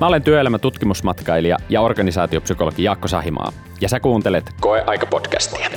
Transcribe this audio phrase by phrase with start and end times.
[0.00, 5.70] Mä olen työelämä-tutkimusmatkailija ja organisaatiopsykologi Jaakko Sahimaa, ja sä kuuntelet Koeaika-podcastia.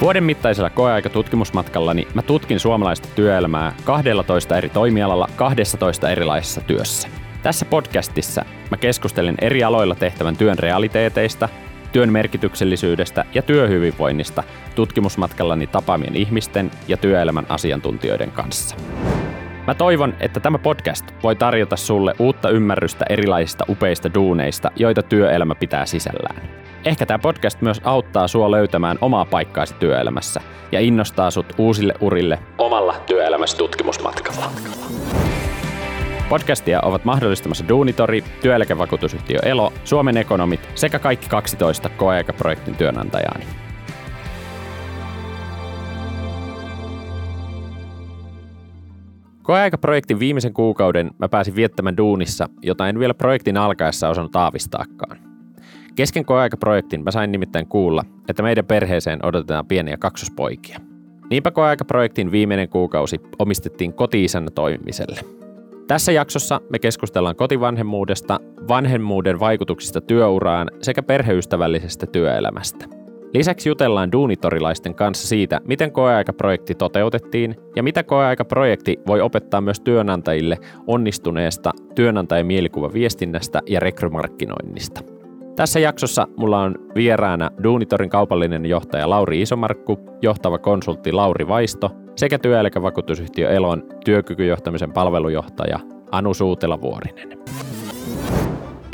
[0.00, 7.08] Vuoden mittaisella koeaika-tutkimusmatkallani mä tutkin suomalaista työelämää 12 eri toimialalla 12 erilaisessa työssä.
[7.42, 11.48] Tässä podcastissa mä keskustelen eri aloilla tehtävän työn realiteeteista,
[11.92, 14.42] työn merkityksellisyydestä ja työhyvinvoinnista
[14.74, 18.76] tutkimusmatkallani tapaamien ihmisten ja työelämän asiantuntijoiden kanssa.
[19.66, 25.54] Mä toivon, että tämä podcast voi tarjota sulle uutta ymmärrystä erilaisista upeista duuneista, joita työelämä
[25.54, 26.48] pitää sisällään.
[26.84, 30.40] Ehkä tämä podcast myös auttaa sua löytämään omaa paikkaasi työelämässä
[30.72, 34.50] ja innostaa sut uusille urille omalla työelämässä tutkimusmatkalla.
[36.28, 43.63] Podcastia ovat mahdollistamassa Duunitori, työeläkevakuutusyhtiö Elo, Suomen ekonomit sekä kaikki 12 koeaikaprojektin työnantajaani.
[49.44, 55.18] Koeaikaprojektin viimeisen kuukauden mä pääsin viettämään duunissa, jota en vielä projektin alkaessa osannut aavistaakaan.
[55.94, 60.78] Kesken koeaikaprojektin mä sain nimittäin kuulla, että meidän perheeseen odotetaan pieniä kaksospoikia.
[61.30, 65.20] Niinpä koeaikaprojektin viimeinen kuukausi omistettiin koti toimimiselle.
[65.86, 72.86] Tässä jaksossa me keskustellaan kotivanhemmuudesta, vanhemmuuden vaikutuksista työuraan sekä perheystävällisestä työelämästä–
[73.34, 80.58] Lisäksi jutellaan duunitorilaisten kanssa siitä, miten koeaikaprojekti toteutettiin ja mitä koeaikaprojekti voi opettaa myös työnantajille
[80.86, 82.46] onnistuneesta työnantajan
[82.92, 85.00] viestinnästä ja rekrymarkkinoinnista.
[85.56, 92.38] Tässä jaksossa mulla on vieraana Duunitorin kaupallinen johtaja Lauri Isomarkku, johtava konsultti Lauri Vaisto sekä
[92.38, 95.78] työeläkevakuutusyhtiö Elon työkykyjohtamisen palvelujohtaja
[96.10, 97.38] Anu Suutela-Vuorinen.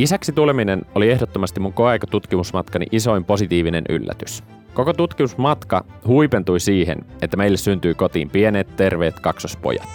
[0.01, 4.43] Isäksi tuleminen oli ehdottomasti mun koeaikatutkimusmatkani isoin positiivinen yllätys.
[4.75, 9.89] Koko tutkimusmatka huipentui siihen, että meille syntyi kotiin pienet, terveet kaksospojat.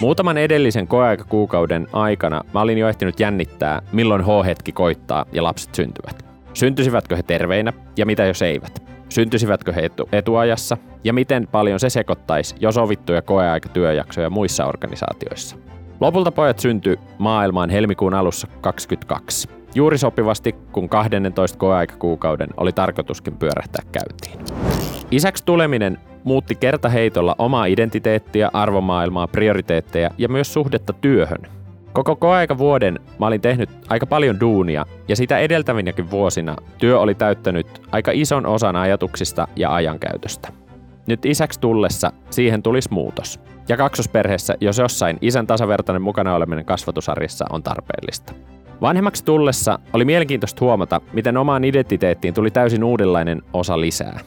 [0.00, 6.24] Muutaman edellisen koeaikakuukauden aikana mä olin jo ehtinyt jännittää, milloin H-hetki koittaa ja lapset syntyvät.
[6.54, 8.82] Syntyisivätkö he terveinä ja mitä jos eivät?
[9.08, 15.56] Syntyisivätkö he etu- etuajassa ja miten paljon se sekoittaisi jo sovittuja koeaikatyöjaksoja muissa organisaatioissa?
[16.00, 19.48] Lopulta pojat syntyi maailmaan helmikuun alussa 22.
[19.74, 24.56] Juuri sopivasti, kun 12 koeaikakuukauden oli tarkoituskin pyörähtää käyntiin.
[25.10, 31.42] Isäksi tuleminen muutti kertaheitolla omaa identiteettiä, arvomaailmaa, prioriteetteja ja myös suhdetta työhön.
[31.92, 37.14] Koko koeaika vuoden mä olin tehnyt aika paljon duunia ja sitä edeltävinäkin vuosina työ oli
[37.14, 40.48] täyttänyt aika ison osan ajatuksista ja ajankäytöstä.
[41.06, 43.40] Nyt isäksi tullessa siihen tulisi muutos.
[43.68, 48.32] Ja kaksosperheessä, jos jossain, isän tasavertainen mukana oleminen kasvatusarjessa on tarpeellista.
[48.80, 54.20] Vanhemmaksi tullessa oli mielenkiintoista huomata, miten omaan identiteettiin tuli täysin uudenlainen osa lisää.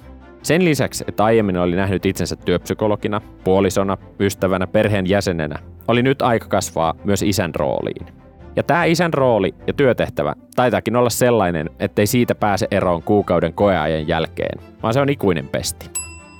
[0.44, 6.47] Sen lisäksi, että aiemmin oli nähnyt itsensä työpsykologina, puolisona, ystävänä, perheen jäsenenä, oli nyt aika
[6.47, 8.07] kasvaa myös isän rooliin.
[8.56, 14.07] Ja tämä isän rooli ja työtehtävä taitaakin olla sellainen, ettei siitä pääse eroon kuukauden koeajan
[14.07, 15.90] jälkeen, vaan se on ikuinen pesti.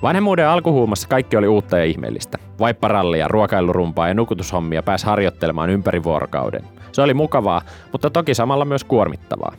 [0.02, 2.38] Vanhemmuuden alkuhuumassa kaikki oli uutta ja ihmeellistä.
[2.60, 6.64] Vaipparallia, ruokailurumpaa ja nukutushommia pääsi harjoittelemaan ympäri vuorokauden.
[6.92, 9.54] Se oli mukavaa, mutta toki samalla myös kuormittavaa.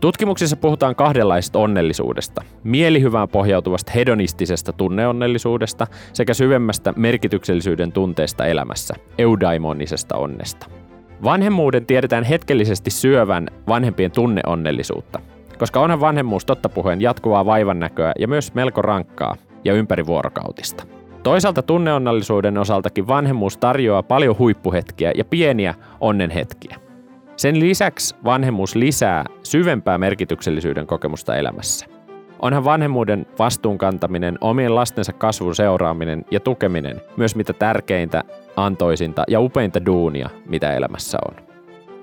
[0.00, 2.42] Tutkimuksissa puhutaan kahdenlaisesta onnellisuudesta.
[2.64, 10.66] Mielihyvään pohjautuvasta hedonistisesta tunneonnellisuudesta sekä syvemmästä merkityksellisyyden tunteesta elämässä, eudaimonisesta onnesta.
[11.24, 15.18] Vanhemmuuden tiedetään hetkellisesti syövän vanhempien tunneonnellisuutta,
[15.58, 20.86] koska onhan vanhemmuus totta puheen jatkuvaa vaivannäköä ja myös melko rankkaa, ja ympärivuorokautista.
[21.22, 26.76] Toisaalta tunneonnallisuuden osaltakin vanhemmuus tarjoaa paljon huippuhetkiä ja pieniä onnenhetkiä.
[27.36, 31.86] Sen lisäksi vanhemmuus lisää syvempää merkityksellisyyden kokemusta elämässä.
[32.42, 38.24] Onhan vanhemmuuden vastuunkantaminen, omien lastensa kasvun seuraaminen ja tukeminen myös mitä tärkeintä,
[38.56, 41.44] antoisinta ja upeinta duunia, mitä elämässä on.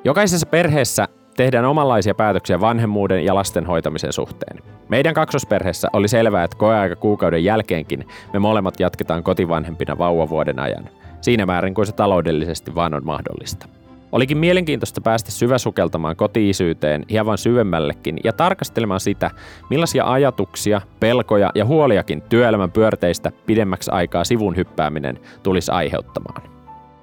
[0.03, 4.63] Jokaisessa perheessä tehdään omanlaisia päätöksiä vanhemmuuden ja lasten hoitamisen suhteen.
[4.89, 10.89] Meidän kaksosperheessä oli selvää, että koeaika kuukauden jälkeenkin me molemmat jatketaan kotivanhempina vauvavuoden ajan,
[11.21, 13.67] siinä määrin kuin se taloudellisesti vaan on mahdollista.
[14.11, 19.31] Olikin mielenkiintoista päästä syväsukeltamaan kotiisyyteen hieman syvemmällekin ja tarkastelemaan sitä,
[19.69, 26.56] millaisia ajatuksia, pelkoja ja huoliakin työelämän pyörteistä pidemmäksi aikaa sivun hyppääminen tulisi aiheuttamaan.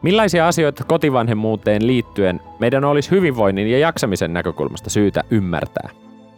[0.04, 5.90] Millaisia asioita kotivanhemmuuteen liittyen meidän olisi hyvinvoinnin ja jaksamisen näkökulmasta syytä ymmärtää?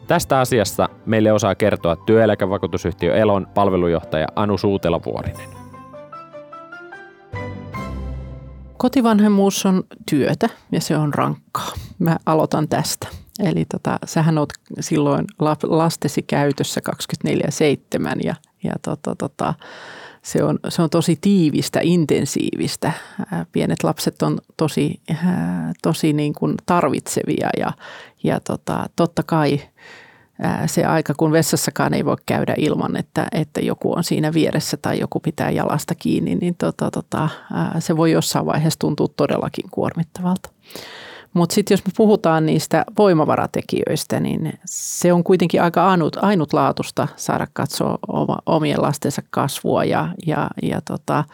[0.07, 5.49] Tästä asiasta meille osaa kertoa työeläkevakuutusyhtiö Elon palvelujohtaja Anu Suutela-Vuorinen.
[8.77, 11.73] Kotivanhemmuus on työtä ja se on rankkaa.
[11.99, 13.09] Mä aloitan tästä.
[13.45, 15.25] Eli tota, sähän oot silloin
[15.63, 16.81] lastesi käytössä
[17.29, 17.31] 24-7
[18.25, 18.35] ja,
[18.65, 19.55] ja tota, tota,
[20.27, 22.93] se on, se on tosi tiivistä, intensiivistä.
[23.53, 25.01] Pienet lapset on tosi,
[25.83, 27.73] tosi niin kuin tarvitsevia ja,
[28.25, 29.61] ja tota, totta kai
[30.67, 35.01] se aika, kun vessassakaan ei voi käydä ilman, että, että joku on siinä vieressä tai
[35.01, 37.29] joku pitää jalasta kiinni, niin tota, tota,
[37.79, 40.51] se voi jossain vaiheessa tuntua todellakin kuormittavalta.
[41.37, 47.47] Mutta sitten jos me puhutaan niistä voimavaratekijöistä, niin se on kuitenkin aika ainut, ainutlaatusta saada
[47.53, 51.25] katsoa oma, omien lastensa kasvua ja, ja, ja tota,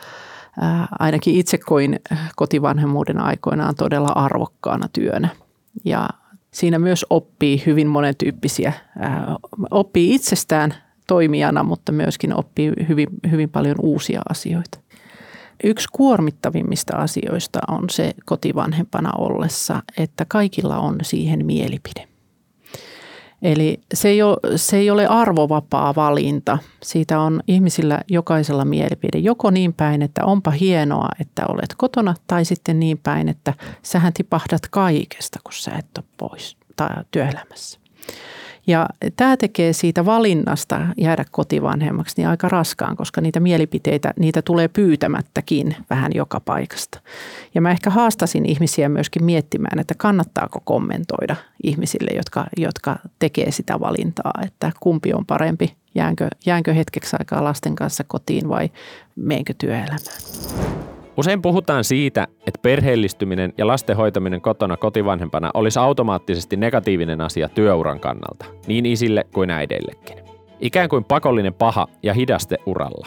[0.61, 2.01] ää, ainakin itse koin
[2.37, 5.29] kotivanhemmuuden aikoinaan todella arvokkaana työnä.
[5.85, 6.09] Ja
[6.51, 9.37] siinä myös oppii hyvin monentyyppisiä, ää,
[9.71, 10.75] oppii itsestään
[11.07, 14.79] toimijana, mutta myöskin oppii hyvin, hyvin paljon uusia asioita.
[15.65, 22.09] Yksi kuormittavimmista asioista on se kotivanhempana ollessa, että kaikilla on siihen mielipide.
[23.43, 26.59] Eli se ei, ole, se ei ole arvovapaa valinta.
[26.83, 29.19] Siitä on ihmisillä jokaisella mielipide.
[29.19, 34.13] Joko niin päin, että onpa hienoa, että olet kotona, tai sitten niin päin, että sähän
[34.13, 37.81] tipahdat kaikesta, kun sä et ole pois tai työelämässä.
[38.67, 44.69] Ja tämä tekee siitä valinnasta jäädä kotivanhemmaksi niin aika raskaan, koska niitä mielipiteitä, niitä tulee
[44.69, 47.01] pyytämättäkin vähän joka paikasta.
[47.55, 53.81] Ja mä ehkä haastasin ihmisiä myöskin miettimään, että kannattaako kommentoida ihmisille, jotka, jotka tekee sitä
[53.81, 58.71] valintaa, että kumpi on parempi, jäänkö, jäänkö hetkeksi aikaa lasten kanssa kotiin vai
[59.17, 60.92] meenkö työelämään.
[61.17, 68.01] Usein puhutaan siitä, että perheellistyminen ja lasten hoitaminen kotona kotivanhempana olisi automaattisesti negatiivinen asia työuran
[68.01, 70.19] kannalta, niin isille kuin äideillekin.
[70.61, 73.07] Ikään kuin pakollinen paha ja hidaste uralla.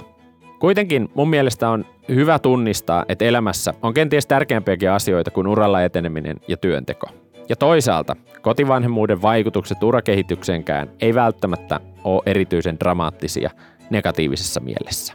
[0.60, 6.38] Kuitenkin mun mielestä on hyvä tunnistaa, että elämässä on kenties tärkeämpiäkin asioita kuin uralla eteneminen
[6.48, 7.08] ja työnteko.
[7.50, 13.50] Ja toisaalta kotivanhemmuuden vaikutukset urakehitykseenkään ei välttämättä ole erityisen dramaattisia
[13.90, 15.14] negatiivisessa mielessä.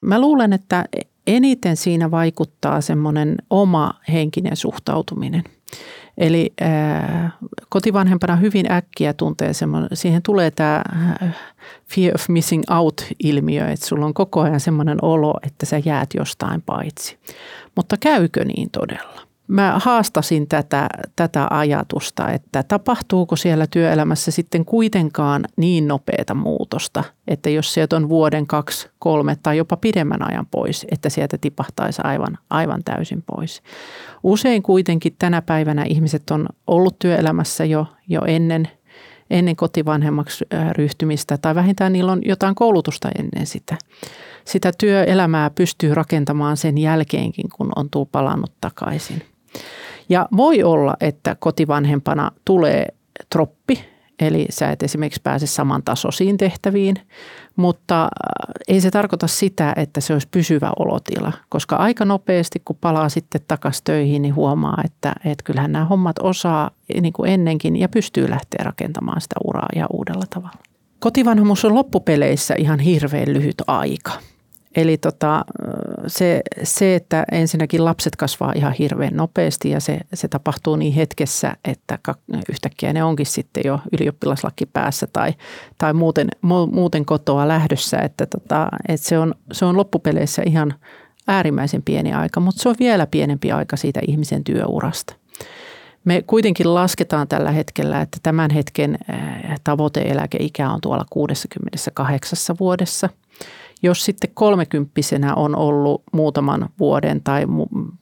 [0.00, 0.84] Mä luulen, että
[1.28, 5.44] eniten siinä vaikuttaa semmoinen oma henkinen suhtautuminen.
[6.18, 7.32] Eli äh,
[7.68, 10.82] kotivanhempana hyvin äkkiä tuntee semmoinen, siihen tulee tämä
[11.22, 11.36] äh,
[11.86, 16.62] fear of missing out-ilmiö, että sulla on koko ajan semmoinen olo, että sä jäät jostain
[16.62, 17.18] paitsi.
[17.76, 19.27] Mutta käykö niin todella?
[19.48, 27.50] Mä haastasin tätä, tätä ajatusta, että tapahtuuko siellä työelämässä sitten kuitenkaan niin nopeata muutosta, että
[27.50, 32.38] jos sieltä on vuoden, kaksi, kolme tai jopa pidemmän ajan pois, että sieltä tipahtaisi aivan,
[32.50, 33.62] aivan täysin pois.
[34.22, 38.68] Usein kuitenkin tänä päivänä ihmiset on ollut työelämässä jo, jo ennen,
[39.30, 43.78] ennen kotivanhemmaksi ryhtymistä tai vähintään niillä on jotain koulutusta ennen sitä.
[44.44, 49.22] Sitä työelämää pystyy rakentamaan sen jälkeenkin, kun on tuu palannut takaisin.
[50.08, 52.86] Ja voi olla, että kotivanhempana tulee
[53.30, 53.84] troppi,
[54.20, 56.96] eli sä et esimerkiksi pääse samantasoisiin tehtäviin,
[57.56, 58.08] mutta äh,
[58.68, 63.40] ei se tarkoita sitä, että se olisi pysyvä olotila, koska aika nopeasti kun palaa sitten
[63.48, 68.30] takaisin töihin, niin huomaa, että, että kyllähän nämä hommat osaa niin kuin ennenkin ja pystyy
[68.30, 70.58] lähteä rakentamaan sitä uraa ja uudella tavalla.
[70.98, 74.12] Kotivanhemmuus on loppupeleissä ihan hirveän lyhyt aika.
[74.76, 75.44] Eli tota,
[76.08, 81.56] se, se, että ensinnäkin lapset kasvaa ihan hirveän nopeasti ja se, se tapahtuu niin hetkessä,
[81.64, 81.98] että
[82.48, 85.34] yhtäkkiä ne onkin sitten jo ylioppilaslaki päässä tai,
[85.78, 86.28] tai muuten,
[86.72, 87.98] muuten kotoa lähdössä.
[87.98, 90.74] Että tota, että se, on, se on loppupeleissä ihan
[91.28, 95.14] äärimmäisen pieni aika, mutta se on vielä pienempi aika siitä ihmisen työurasta.
[96.04, 98.98] Me kuitenkin lasketaan tällä hetkellä, että tämän hetken
[99.64, 103.08] tavoiteeläkeikä on tuolla 68 vuodessa–
[103.82, 107.46] jos sitten kolmekymppisenä on ollut muutaman vuoden tai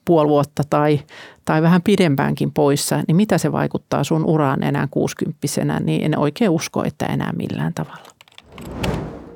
[0.05, 0.99] puoli vuotta tai,
[1.45, 6.49] tai vähän pidempäänkin poissa, niin mitä se vaikuttaa sun uraan enää kuusikymppisenä, niin en oikein
[6.49, 8.07] usko, että enää millään tavalla.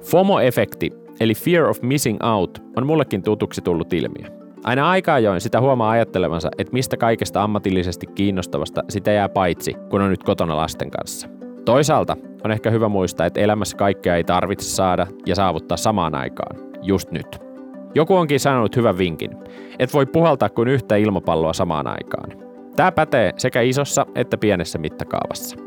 [0.02, 4.42] FOMO-efekti, eli fear of missing out, on mullekin tutuksi tullut ilmiö.
[4.64, 10.02] Aina aika ajoin sitä huomaa ajattelevansa, että mistä kaikesta ammatillisesti kiinnostavasta sitä jää paitsi, kun
[10.02, 11.28] on nyt kotona lasten kanssa–
[11.66, 16.58] Toisaalta on ehkä hyvä muistaa, että elämässä kaikkea ei tarvitse saada ja saavuttaa samaan aikaan,
[16.82, 17.40] just nyt.
[17.96, 19.32] Joku onkin sanonut hyvän vinkin,
[19.80, 22.32] että voi puhaltaa kuin yhtä ilmapalloa samaan aikaan.
[22.76, 25.58] Tämä pätee sekä isossa että pienessä mittakaavassa.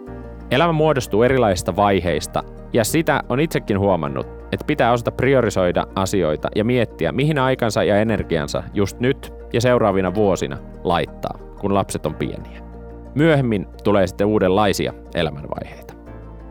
[0.50, 6.64] Elämä muodostuu erilaisista vaiheista, ja sitä on itsekin huomannut, että pitää osata priorisoida asioita ja
[6.64, 12.63] miettiä, mihin aikansa ja energiansa just nyt ja seuraavina vuosina laittaa, kun lapset on pieniä.
[13.14, 15.94] Myöhemmin tulee sitten uudenlaisia elämänvaiheita.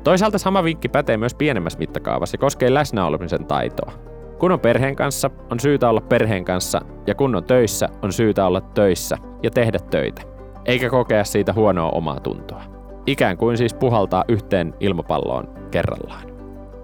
[0.04, 3.92] Toisaalta sama vinkki pätee myös pienemmässä mittakaavassa ja koskee läsnäolemisen taitoa.
[4.40, 8.46] Kun on perheen kanssa, on syytä olla perheen kanssa, ja kun on töissä, on syytä
[8.46, 10.22] olla töissä ja tehdä töitä,
[10.66, 12.64] eikä kokea siitä huonoa omaa tuntoa.
[13.06, 16.24] Ikään kuin siis puhaltaa yhteen ilmapalloon kerrallaan.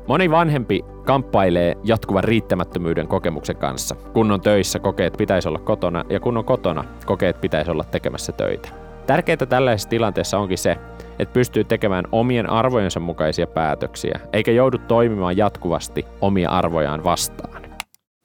[0.08, 3.96] Moni vanhempi kamppailee jatkuvan riittämättömyyden kokemuksen kanssa.
[3.96, 8.32] Kun on töissä, kokeet pitäisi olla kotona, ja kun on kotona, kokeet pitäisi olla tekemässä
[8.32, 8.70] töitä.
[9.10, 10.78] Tärkeintä tällaisessa tilanteessa onkin se,
[11.20, 17.62] että pystyy tekemään omien arvojensa mukaisia päätöksiä, eikä joudu toimimaan jatkuvasti omia arvojaan vastaan.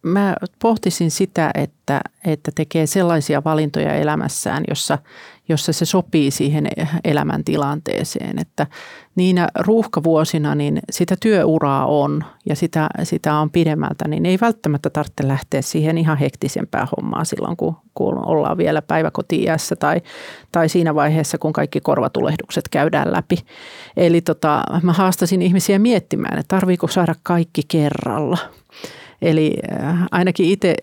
[0.02, 4.98] Mä pohtisin sitä, että, että tekee sellaisia valintoja elämässään, jossa,
[5.48, 6.66] jossa se sopii siihen
[7.04, 8.38] elämäntilanteeseen.
[8.38, 8.66] Että
[9.16, 15.28] niinä ruuhkavuosina niin sitä työuraa on ja sitä, sitä on pidemmältä, niin ei välttämättä tarvitse
[15.28, 20.00] lähteä siihen ihan hektisempään hommaan silloin, kun, kun ollaan vielä päiväkotiiässä tai,
[20.52, 23.38] tai siinä vaiheessa, kun kaikki korvatulehdukset käydään läpi.
[23.96, 28.38] Eli tota, mä haastasin ihmisiä miettimään, että tarviiko saada kaikki kerralla–
[29.22, 30.74] Eli äh, ainakin itse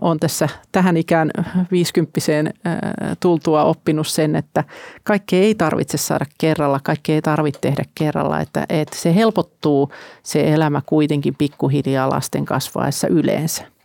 [0.00, 1.30] olen tässä tähän ikään
[1.70, 2.78] viisikymppiseen äh,
[3.20, 4.64] tultua oppinut sen, että
[5.02, 10.52] kaikkea ei tarvitse saada kerralla, kaikkea ei tarvitse tehdä kerralla, että, että se helpottuu se
[10.52, 13.75] elämä kuitenkin pikkuhiljaa lasten kasvaessa yleensä.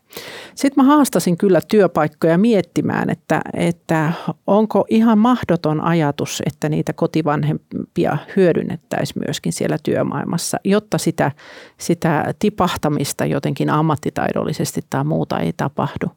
[0.56, 4.12] Sitten mä haastasin kyllä työpaikkoja miettimään, että, että
[4.48, 11.32] onko ihan mahdoton ajatus, että niitä kotivanhempia hyödynnettäisiin myöskin siellä työmaailmassa, jotta sitä,
[11.78, 16.08] sitä tipahtamista jotenkin ammattitaidollisesti tai muuta ei tapahdu.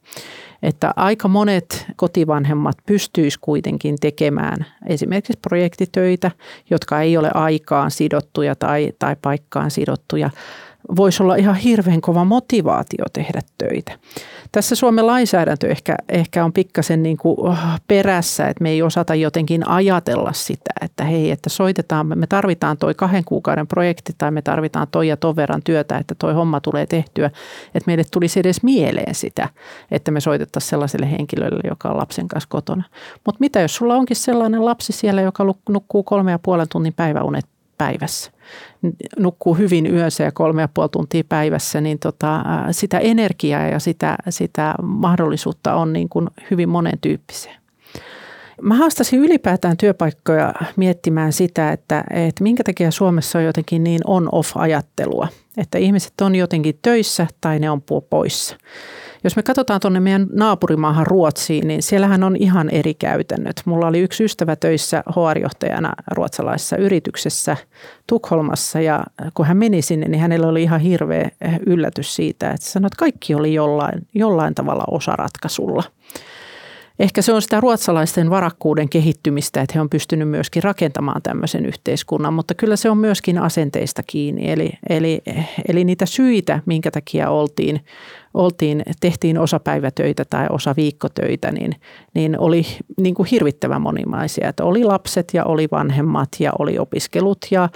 [0.63, 6.31] Että aika monet kotivanhemmat pystyisivät kuitenkin tekemään esimerkiksi projektitöitä,
[6.69, 10.29] jotka ei ole aikaan sidottuja tai, tai paikkaan sidottuja,
[10.95, 13.91] voisi olla ihan hirveän kova motivaatio tehdä töitä.
[14.51, 19.15] Tässä Suomen lainsäädäntö ehkä, ehkä on pikkasen niin kuin oh, perässä, että me ei osata
[19.15, 24.41] jotenkin ajatella sitä, että hei, että soitetaan, me tarvitaan toi kahden kuukauden projekti tai me
[24.41, 27.25] tarvitaan toi ja ton verran työtä, että toi homma tulee tehtyä,
[27.75, 29.49] että meille tulisi edes mieleen sitä,
[29.91, 32.83] että me soitettaisiin sellaiselle henkilölle, joka on lapsen kanssa kotona.
[33.25, 37.45] Mutta mitä jos sulla onkin sellainen lapsi siellä, joka nukkuu kolme ja puolen tunnin päiväunet
[37.77, 38.31] päivässä,
[39.19, 44.15] nukkuu hyvin yössä ja kolme ja puoli tuntia päivässä, niin tota, sitä energiaa ja sitä,
[44.29, 47.55] sitä mahdollisuutta on niin kuin hyvin monen tyyppiseen.
[48.61, 55.27] Mä haastasin ylipäätään työpaikkoja miettimään sitä, että, että minkä takia Suomessa on jotenkin niin on-off-ajattelua,
[55.57, 58.57] että ihmiset on jotenkin töissä tai ne on poissa.
[59.25, 63.61] Jos me katsotaan tuonne meidän naapurimaahan Ruotsiin, niin siellähän on ihan eri käytännöt.
[63.65, 67.57] Mulla oli yksi ystävä töissä HR-johtajana ruotsalaisessa yrityksessä
[68.07, 69.03] Tukholmassa ja
[69.33, 71.29] kun hän meni sinne, niin hänellä oli ihan hirveä
[71.65, 75.83] yllätys siitä, että sanoi, että kaikki oli jollain, jollain tavalla osaratkaisulla.
[76.99, 82.33] Ehkä se on sitä ruotsalaisten varakkuuden kehittymistä, että he on pystynyt myöskin rakentamaan tämmöisen yhteiskunnan,
[82.33, 84.51] mutta kyllä se on myöskin asenteista kiinni.
[84.51, 85.21] Eli, eli,
[85.67, 87.85] eli niitä syitä, minkä takia oltiin
[88.35, 91.75] oltiin, tehtiin osapäivätöitä tai osa viikkotöitä, niin,
[92.13, 92.65] niin oli
[93.01, 94.49] niin kuin hirvittävän monimaisia.
[94.49, 97.69] Että oli lapset ja oli vanhemmat ja oli opiskelut ja,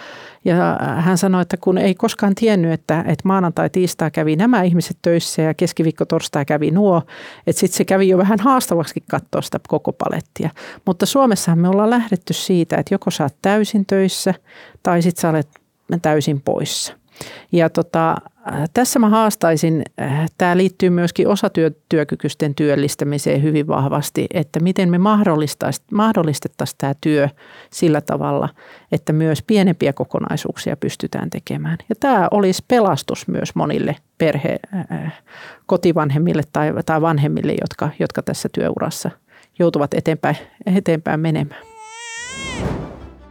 [0.46, 4.98] ja hän sanoi, että kun ei koskaan tiennyt, että, että maanantai, tiistai kävi nämä ihmiset
[5.02, 7.02] töissä ja keskiviikko, torstai kävi nuo,
[7.48, 10.50] että sitten se kävi jo vähän haastavaksi katsoa sitä koko palettia.
[10.86, 14.34] Mutta Suomessahan me ollaan lähdetty siitä, että joko sä oot täysin töissä
[14.84, 15.50] tai sitten sä olet
[16.02, 16.94] täysin poissa.
[17.52, 18.16] Ja tota,
[18.74, 19.84] tässä mä haastaisin,
[20.38, 24.98] tämä liittyy myöskin osatyökykyisten työllistämiseen hyvin vahvasti, että miten me
[25.92, 27.30] mahdollistettaisiin tämä työ
[27.70, 28.50] sillä tavalla,
[28.92, 31.78] että myös pienempiä kokonaisuuksia pystytään tekemään.
[31.90, 34.60] Ja tämä olisi pelastus myös monille perhe,
[35.66, 39.12] kotivanhemmille tai, tai vanhemmille, jotka, jotka tässä työurassa
[39.60, 40.38] joutuvat eteenpäin,
[40.76, 41.62] eteenpäin menemään.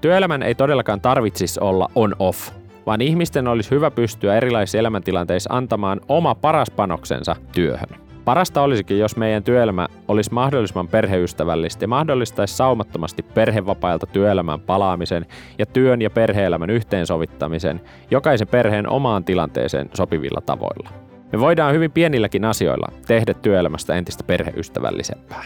[0.01, 2.58] Työelämän ei todellakaan tarvitsisi olla on-off
[2.89, 7.89] vaan ihmisten olisi hyvä pystyä erilaisissa elämäntilanteissa antamaan oma paras panoksensa työhön.
[8.25, 15.27] Parasta olisikin, jos meidän työelämä olisi mahdollisimman perheystävällistä ja mahdollistaisi saumattomasti perhevapailta työelämän palaamisen
[15.59, 17.81] ja työn ja perheelämän yhteensovittamisen
[18.11, 20.91] jokaisen perheen omaan tilanteeseen sopivilla tavoilla.
[21.33, 25.45] Me voidaan hyvin pienilläkin asioilla tehdä työelämästä entistä perheystävällisempää.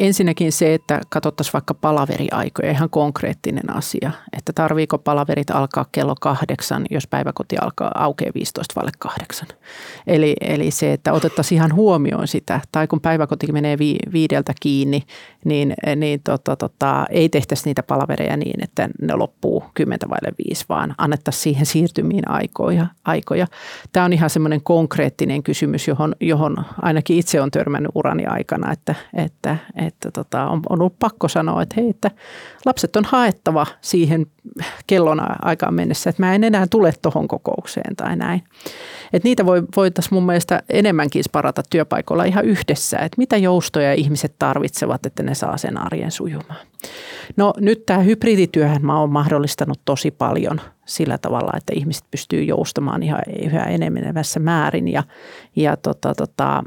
[0.00, 6.86] Ensinnäkin se, että katsottaisiin vaikka palaveriaikoja, ihan konkreettinen asia, että tarviiko palaverit alkaa kello kahdeksan,
[6.90, 9.48] jos päiväkoti alkaa aukeaa 15 vaille kahdeksan.
[10.06, 15.02] Eli, eli se, että otettaisiin ihan huomioon sitä, tai kun päiväkoti menee vi, viideltä kiinni,
[15.44, 20.64] niin, niin tota, tota, ei tehtäisi niitä palavereja niin, että ne loppuu kymmentä vaille viisi,
[20.68, 22.86] vaan annettaisiin siihen siirtymiin aikoja.
[23.04, 23.46] aikoja.
[23.92, 28.94] Tämä on ihan semmoinen konkreettinen kysymys, johon, johon ainakin itse on törmännyt urani aikana, että,
[29.14, 29.56] että,
[29.90, 32.10] että tota, on, on ollut pakko sanoa, että hei, että
[32.66, 34.26] lapset on haettava siihen
[34.86, 38.42] kellona aikaan mennessä, että mä en enää tule tuohon kokoukseen tai näin.
[39.12, 44.34] Et niitä voi, voitaisiin mun mielestä enemmänkin sparata työpaikoilla ihan yhdessä, että mitä joustoja ihmiset
[44.38, 46.66] tarvitsevat, että ne saa sen arjen sujumaan.
[47.36, 53.02] No nyt tämä hybridityöhän mä oon mahdollistanut tosi paljon sillä tavalla, että ihmiset pystyy joustamaan
[53.02, 55.02] ihan yhä enenevässä määrin ja,
[55.56, 56.62] ja tota, tota,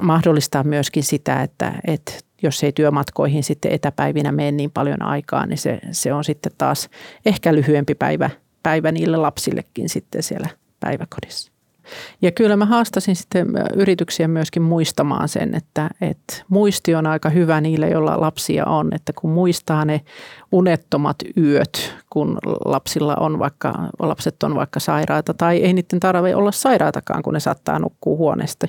[0.00, 2.12] mahdollistaa myöskin sitä, että, että
[2.42, 6.90] jos ei työmatkoihin sitten etäpäivinä mene niin paljon aikaa, niin se, se on sitten taas
[7.26, 8.30] ehkä lyhyempi päivä,
[8.62, 10.48] päivä niille lapsillekin sitten siellä
[10.80, 11.52] päiväkodissa.
[12.22, 17.60] Ja kyllä mä haastasin sitten yrityksiä myöskin muistamaan sen, että, että muisti on aika hyvä
[17.60, 20.00] niille, joilla lapsia on, että kun muistaa ne
[20.52, 26.52] unettomat yöt, kun lapsilla on vaikka, lapset on vaikka sairaita tai ei niiden tarvitse olla
[26.52, 28.66] sairaatakaan, kun ne saattaa nukkua huoneesta.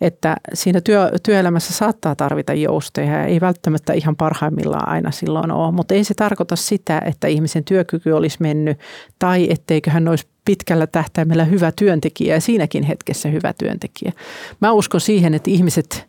[0.00, 5.94] Että siinä työ, työelämässä saattaa tarvita joustoja ei välttämättä ihan parhaimmillaan aina silloin ole, mutta
[5.94, 8.78] ei se tarkoita sitä, että ihmisen työkyky olisi mennyt
[9.18, 14.12] tai etteikö hän olisi pitkällä tähtäimellä hyvä työntekijä ja siinäkin hetkessä hyvä työntekijä.
[14.60, 16.08] Mä uskon siihen, että ihmiset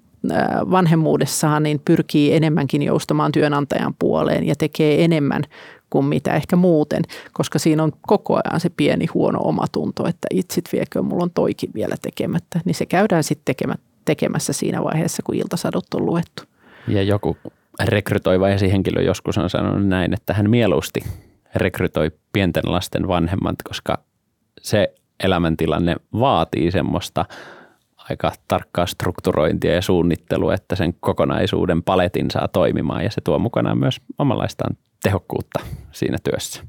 [0.72, 5.44] vanhemmuudessaan niin pyrkii enemmänkin joustamaan työnantajan puoleen ja tekee enemmän
[5.90, 10.66] kuin mitä ehkä muuten, koska siinä on koko ajan se pieni huono omatunto, että itsit
[10.74, 13.56] viekö, mulla on toikin vielä tekemättä, niin se käydään sitten
[14.06, 16.44] tekemässä siinä vaiheessa, kun iltasadot on luettu.
[16.88, 17.38] Ja joku
[17.84, 21.00] rekrytoiva esihenkilö joskus on sanonut näin, että hän mieluusti
[21.56, 24.11] rekrytoi pienten lasten vanhemmat, koska
[24.62, 27.26] se elämäntilanne vaatii semmoista
[28.10, 33.78] aika tarkkaa strukturointia ja suunnittelua, että sen kokonaisuuden paletin saa toimimaan ja se tuo mukanaan
[33.78, 35.60] myös omanlaistaan tehokkuutta
[35.92, 36.64] siinä työssä.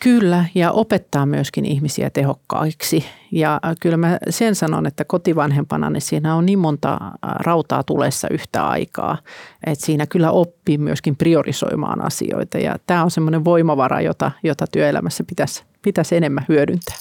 [0.00, 3.04] Kyllä, ja opettaa myöskin ihmisiä tehokkaiksi.
[3.32, 8.68] Ja kyllä mä sen sanon, että kotivanhempana niin siinä on niin monta rautaa tulessa yhtä
[8.68, 9.18] aikaa,
[9.66, 12.58] että siinä kyllä oppii myöskin priorisoimaan asioita.
[12.58, 16.96] Ja tämä on semmoinen voimavara, jota, jota työelämässä pitäisi, pitäisi enemmän hyödyntää.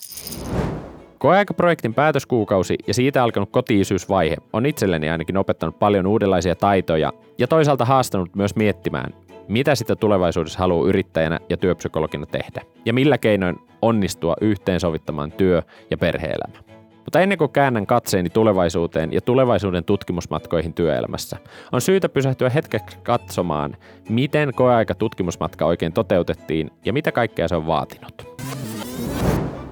[1.17, 7.85] Koeaikaprojektin päätöskuukausi ja siitä alkanut kotiisyysvaihe on itselleni ainakin opettanut paljon uudenlaisia taitoja ja toisaalta
[7.85, 9.13] haastanut myös miettimään,
[9.47, 15.97] mitä sitä tulevaisuudessa haluaa yrittäjänä ja työpsykologina tehdä ja millä keinoin onnistua yhteensovittamaan työ- ja
[15.97, 16.57] perheelämä.
[16.95, 21.37] Mutta ennen kuin käännän katseeni tulevaisuuteen ja tulevaisuuden tutkimusmatkoihin työelämässä,
[21.71, 23.77] on syytä pysähtyä hetkeksi katsomaan,
[24.09, 28.35] miten koeaika tutkimusmatka oikein toteutettiin ja mitä kaikkea se on vaatinut.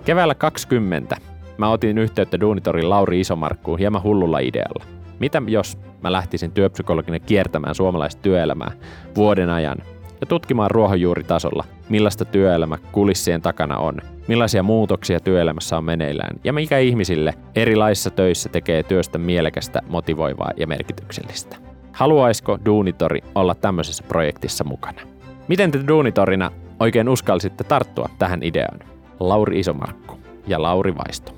[0.05, 1.17] Keväällä 20
[1.57, 4.85] mä otin yhteyttä Duunitorin Lauri Isomarkkuun hieman hullulla idealla.
[5.19, 8.71] Mitä jos mä lähtisin työpsykologina kiertämään suomalaista työelämää
[9.15, 9.77] vuoden ajan
[10.21, 16.77] ja tutkimaan ruohonjuuritasolla, millaista työelämä kulissien takana on, millaisia muutoksia työelämässä on meneillään ja mikä
[16.77, 21.55] ihmisille erilaisissa töissä tekee työstä mielekästä, motivoivaa ja merkityksellistä.
[21.91, 25.01] Haluaisiko Duunitori olla tämmöisessä projektissa mukana?
[25.47, 28.92] Miten te Duunitorina oikein uskalsitte tarttua tähän ideaan?
[29.19, 31.31] Lauri Isomarkku ja Lauri Vaisto.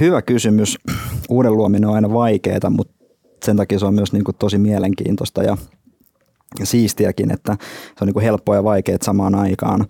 [0.00, 0.78] Hyvä kysymys.
[1.30, 2.94] Uuden luominen on aina vaikeaa, mutta
[3.44, 5.56] sen takia se on myös niin kuin tosi mielenkiintoista ja
[6.62, 9.86] siistiäkin, että se on niin kuin helppoa ja vaikeaa samaan aikaan.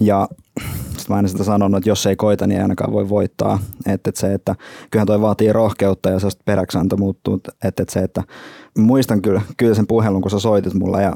[0.00, 0.28] Ja
[0.96, 3.58] sitten mä aina sitä sanonut, että jos ei koita, niin ei ainakaan voi voittaa.
[3.86, 4.54] Että, että se, että
[4.90, 7.34] kyllähän toi vaatii rohkeutta ja peräksanta muuttuu.
[7.34, 8.22] Että, että se, että
[8.78, 11.14] muistan kyllä, kyllä sen puhelun, kun sä soitit mulla ja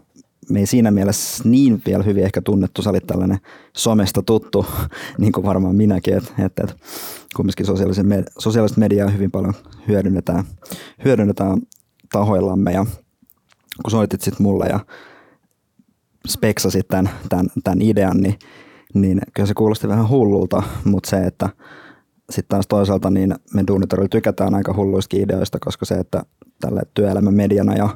[0.50, 3.38] me ei siinä mielessä niin vielä hyvin ehkä tunnettu, sä olit tällainen
[3.76, 4.66] somesta tuttu,
[5.18, 6.76] niin kuin varmaan minäkin, että, että, että
[7.37, 9.54] kumminkin sosiaalisen, sosiaalista mediaa hyvin paljon
[9.88, 10.44] hyödynnetään,
[11.04, 11.59] hyödynnetään
[12.12, 12.72] tahoillamme.
[12.72, 12.87] Ja
[13.82, 14.80] kun soitit sitten mulle ja
[16.28, 18.38] speksasit tämän, tämän, tämän idean, niin,
[18.94, 21.48] niin kyllä se kuulosti vähän hullulta, mutta se, että
[22.30, 26.22] sitten taas toisaalta niin me duunitorilla tykätään aika hulluista ideoista, koska se, että
[26.61, 27.88] tälle työelämän mediana ja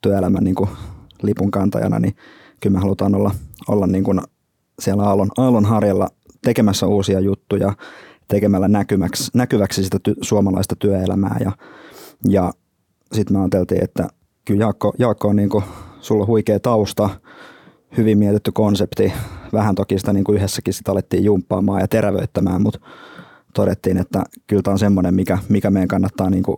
[0.00, 0.70] työelämän niin kuin
[1.22, 2.16] lipun kantajana, niin
[2.60, 3.30] kyllä me halutaan olla,
[3.68, 4.20] olla niin kuin
[4.80, 6.08] siellä aallon, aallon harjalla
[6.44, 7.72] tekemässä uusia juttuja,
[8.28, 11.36] tekemällä näkyväksi, näkyväksi sitä ty, suomalaista työelämää.
[11.40, 11.52] Ja,
[12.28, 12.52] ja
[13.12, 14.08] sitten me ajateltiin, että
[14.44, 15.64] kyllä Jaakko, Jaakko on niin kuin,
[16.00, 17.10] sulla huikea tausta,
[17.96, 19.12] hyvin mietitty konsepti,
[19.52, 22.80] vähän toki sitä niin kuin yhdessäkin sitä alettiin jumppaamaan ja terävöittämään, mutta
[23.54, 26.56] todettiin, että kyllä tämä on semmoinen, mikä, mikä meidän kannattaa niin kuin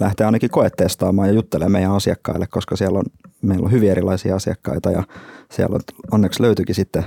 [0.00, 3.04] lähteä ainakin koetestaamaan ja juttelemaan meidän asiakkaille, koska siellä on,
[3.42, 5.02] meillä on hyvin erilaisia asiakkaita ja
[5.50, 5.80] siellä on,
[6.12, 7.04] onneksi löytyikin sitten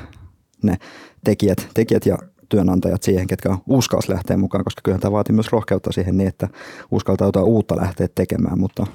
[0.63, 0.77] ne
[1.23, 2.17] tekijät, tekijät ja
[2.49, 6.47] työnantajat siihen, ketkä uskalsi lähteä mukaan, koska kyllä tämä vaatii myös rohkeutta siihen niin, että
[6.91, 8.87] uskaltaa jotain uutta lähteä tekemään, mutta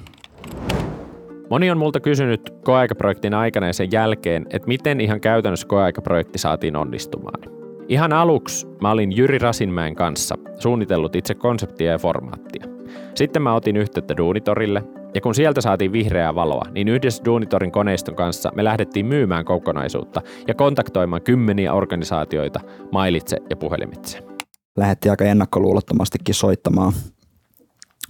[1.50, 6.76] Moni on multa kysynyt koeaikaprojektin aikana ja sen jälkeen, että miten ihan käytännössä koeaikaprojekti saatiin
[6.76, 7.40] onnistumaan.
[7.88, 12.66] Ihan aluksi mä olin Jyri Rasinmäen kanssa suunnitellut itse konseptia ja formaattia.
[13.14, 14.82] Sitten mä otin yhteyttä Duunitorille,
[15.16, 20.22] ja kun sieltä saatiin vihreää valoa, niin yhdessä Duunitorin koneiston kanssa me lähdettiin myymään kokonaisuutta
[20.48, 22.60] ja kontaktoimaan kymmeniä organisaatioita
[22.92, 24.18] mailitse ja puhelimitse.
[24.76, 26.92] Lähettiin aika ennakkoluulottomastikin soittamaan,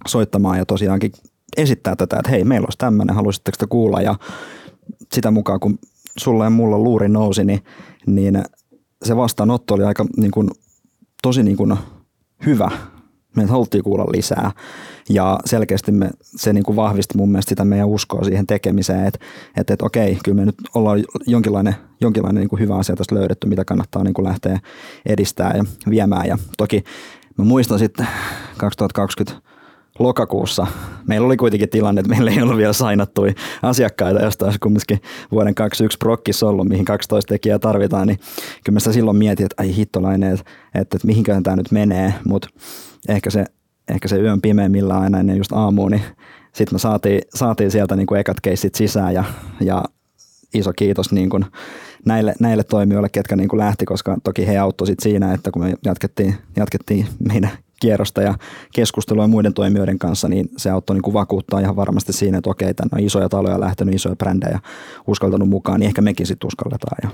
[0.09, 1.13] soittamaan ja tosiaankin
[1.57, 4.15] esittää tätä, että hei, meillä olisi tämmöinen, haluaisitteko te kuulla ja
[5.13, 5.79] sitä mukaan, kun
[6.17, 7.61] sulla ja mulla luuri nousi, niin,
[8.07, 8.43] niin
[9.05, 10.51] se vastaanotto oli aika niin kuin,
[11.23, 11.77] tosi niin kuin,
[12.47, 12.71] hyvä.
[13.37, 14.51] Me haluttiin kuulla lisää
[15.09, 19.19] ja selkeästi me, se niin kuin vahvisti mun mielestä sitä meidän uskoa siihen tekemiseen, että,
[19.57, 23.49] että, että okei, kyllä me nyt ollaan jonkinlainen, jonkinlainen niin kuin hyvä asia tästä löydetty,
[23.49, 24.61] mitä kannattaa niin kuin lähteä
[25.07, 26.27] edistämään ja viemään.
[26.27, 26.85] Ja toki
[27.39, 28.09] mä muistan sitten
[28.57, 29.47] 2020
[29.99, 30.67] lokakuussa
[31.07, 35.01] meillä oli kuitenkin tilanne, että meillä ei ollut vielä sainattui asiakkaita, josta olisi kumminkin
[35.33, 38.19] vuoden 2021 prokkissa ollut, mihin 12 tekijää tarvitaan, niin
[38.65, 42.15] kyllä mä sitä silloin mietin, että ai hittolainen, että, että, että mihinkään tämä nyt menee,
[42.29, 42.49] mutta
[43.09, 43.45] ehkä se,
[43.89, 46.03] ehkä se yön pimeimmillä aina ennen just aamuun, niin
[46.53, 49.25] sitten me saatiin, saatiin sieltä niin kuin ekat keissit sisään ja,
[49.61, 49.85] ja
[50.55, 51.45] iso kiitos niin kuin
[52.05, 55.75] näille, näille toimijoille, ketkä niin kuin lähti, koska toki he auttoivat siinä, että kun me
[55.85, 58.35] jatkettiin, jatkettiin meidän kierrosta ja
[58.75, 62.75] keskustelua muiden toimijoiden kanssa, niin se auttoi niin kuin vakuuttaa ihan varmasti siinä, että okei,
[62.75, 64.61] tänne on isoja taloja lähtenyt, isoja brändejä
[65.07, 66.97] uskaltanut mukaan, niin ehkä mekin sitten uskalletaan.
[67.03, 67.09] Ja.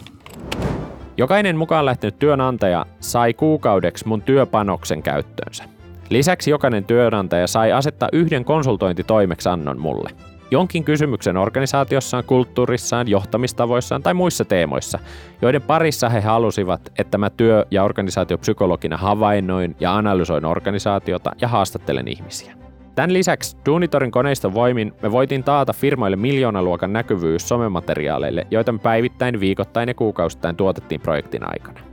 [1.16, 5.64] Jokainen mukaan lähtenyt työnantaja sai kuukaudeksi mun työpanoksen käyttöönsä.
[6.12, 10.10] Lisäksi jokainen työnantaja sai asettaa yhden konsultointitoimeksannon mulle–
[10.50, 14.98] jonkin kysymyksen organisaatiossaan, kulttuurissaan, johtamistavoissaan tai muissa teemoissa,
[15.42, 22.08] joiden parissa he halusivat, että mä työ- ja organisaatiopsykologina havainnoin ja analysoin organisaatiota ja haastattelen
[22.08, 22.54] ihmisiä.
[22.94, 29.40] Tämän lisäksi Duunitorin koneiston voimin me voitiin taata firmoille miljoonaluokan näkyvyys somemateriaaleille, joita me päivittäin,
[29.40, 31.91] viikoittain ja kuukausittain tuotettiin projektin aikana.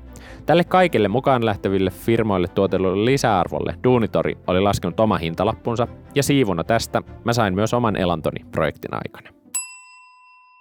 [0.49, 7.01] Tälle kaikille mukaan lähteville firmoille tuotelulle lisäarvolle Duunitori oli laskenut oma hintalappunsa ja siivuna tästä
[7.25, 9.29] mä sain myös oman elantoni projektin aikana.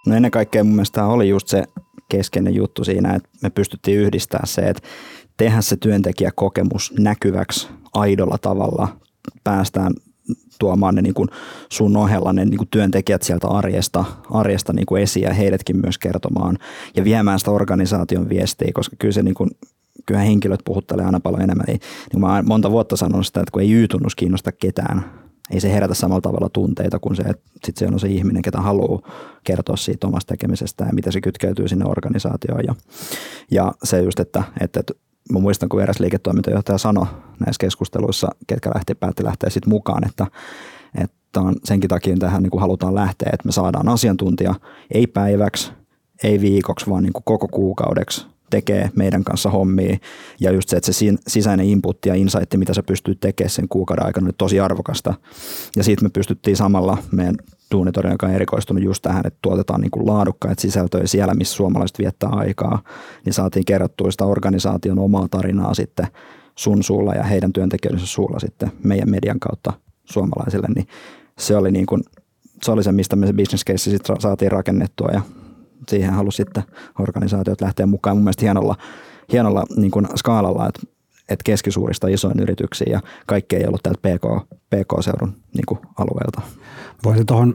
[0.06, 1.64] No ennen kaikkea mun mielestä oli just se
[2.08, 4.88] keskeinen juttu siinä, että me pystyttiin yhdistämään se, että
[5.36, 8.88] tehdä se työntekijäkokemus näkyväksi aidolla tavalla,
[9.44, 9.92] päästään
[10.58, 11.28] tuomaan ne niin kuin
[11.68, 15.98] sun ohella ne niin kuin työntekijät sieltä arjesta, arjesta niin kuin esiin ja heidätkin myös
[15.98, 16.58] kertomaan
[16.96, 19.50] ja viemään sitä organisaation viestiä, koska kyllä se niin kuin
[20.08, 21.64] kyllä henkilöt puhuttelee aina paljon enemmän.
[21.66, 21.80] Niin,
[22.12, 25.04] niin mä oon monta vuotta sanonut sitä, että kun ei Y-tunnus kiinnosta ketään,
[25.50, 28.60] ei se herätä samalla tavalla tunteita kuin se, että sit se on se ihminen, ketä
[28.60, 29.00] haluaa
[29.44, 32.60] kertoa siitä omasta tekemisestä ja miten se kytkeytyy sinne organisaatioon.
[32.66, 32.74] Ja,
[33.50, 34.94] ja se just, että, että, että
[35.32, 37.06] mä muistan, kun eräs liiketoimintajohtaja sanoi
[37.46, 40.26] näissä keskusteluissa, ketkä lähti, päätti lähteä sitten mukaan, että,
[41.02, 44.54] että on senkin takia tähän niin kuin halutaan lähteä, että me saadaan asiantuntija
[44.94, 45.72] ei päiväksi,
[46.22, 49.98] ei viikoksi, vaan niin kuin koko kuukaudeksi tekee meidän kanssa hommia.
[50.40, 54.06] Ja just se, että se sisäinen input ja insight, mitä sä pystyt tekemään sen kuukauden
[54.06, 55.14] aikana, on tosi arvokasta.
[55.76, 57.34] Ja siitä me pystyttiin samalla meidän
[57.74, 61.98] duunitori, joka on erikoistunut just tähän, että tuotetaan niin kuin laadukkaita sisältöjä siellä, missä suomalaiset
[61.98, 62.82] viettää aikaa,
[63.24, 66.06] niin saatiin kerrottua sitä organisaation omaa tarinaa sitten
[66.58, 69.72] sun suulla ja heidän työntekijöidensä suulla sitten meidän median kautta
[70.04, 70.86] suomalaisille, niin
[71.38, 72.02] se oli, niin kuin,
[72.62, 75.20] se, oli se, mistä me se business case sitten saatiin rakennettua ja
[75.88, 76.62] siihen halusi sitten
[76.98, 78.76] organisaatiot lähteä mukaan mun mielestä hienolla,
[79.32, 80.80] hienolla niin kuin skaalalla, että,
[81.28, 86.40] että keskisuurista isoin yrityksiin ja kaikki ei ollut täältä PK, PK-seudun niin kuin alueelta.
[87.04, 87.54] Voisin tuohon,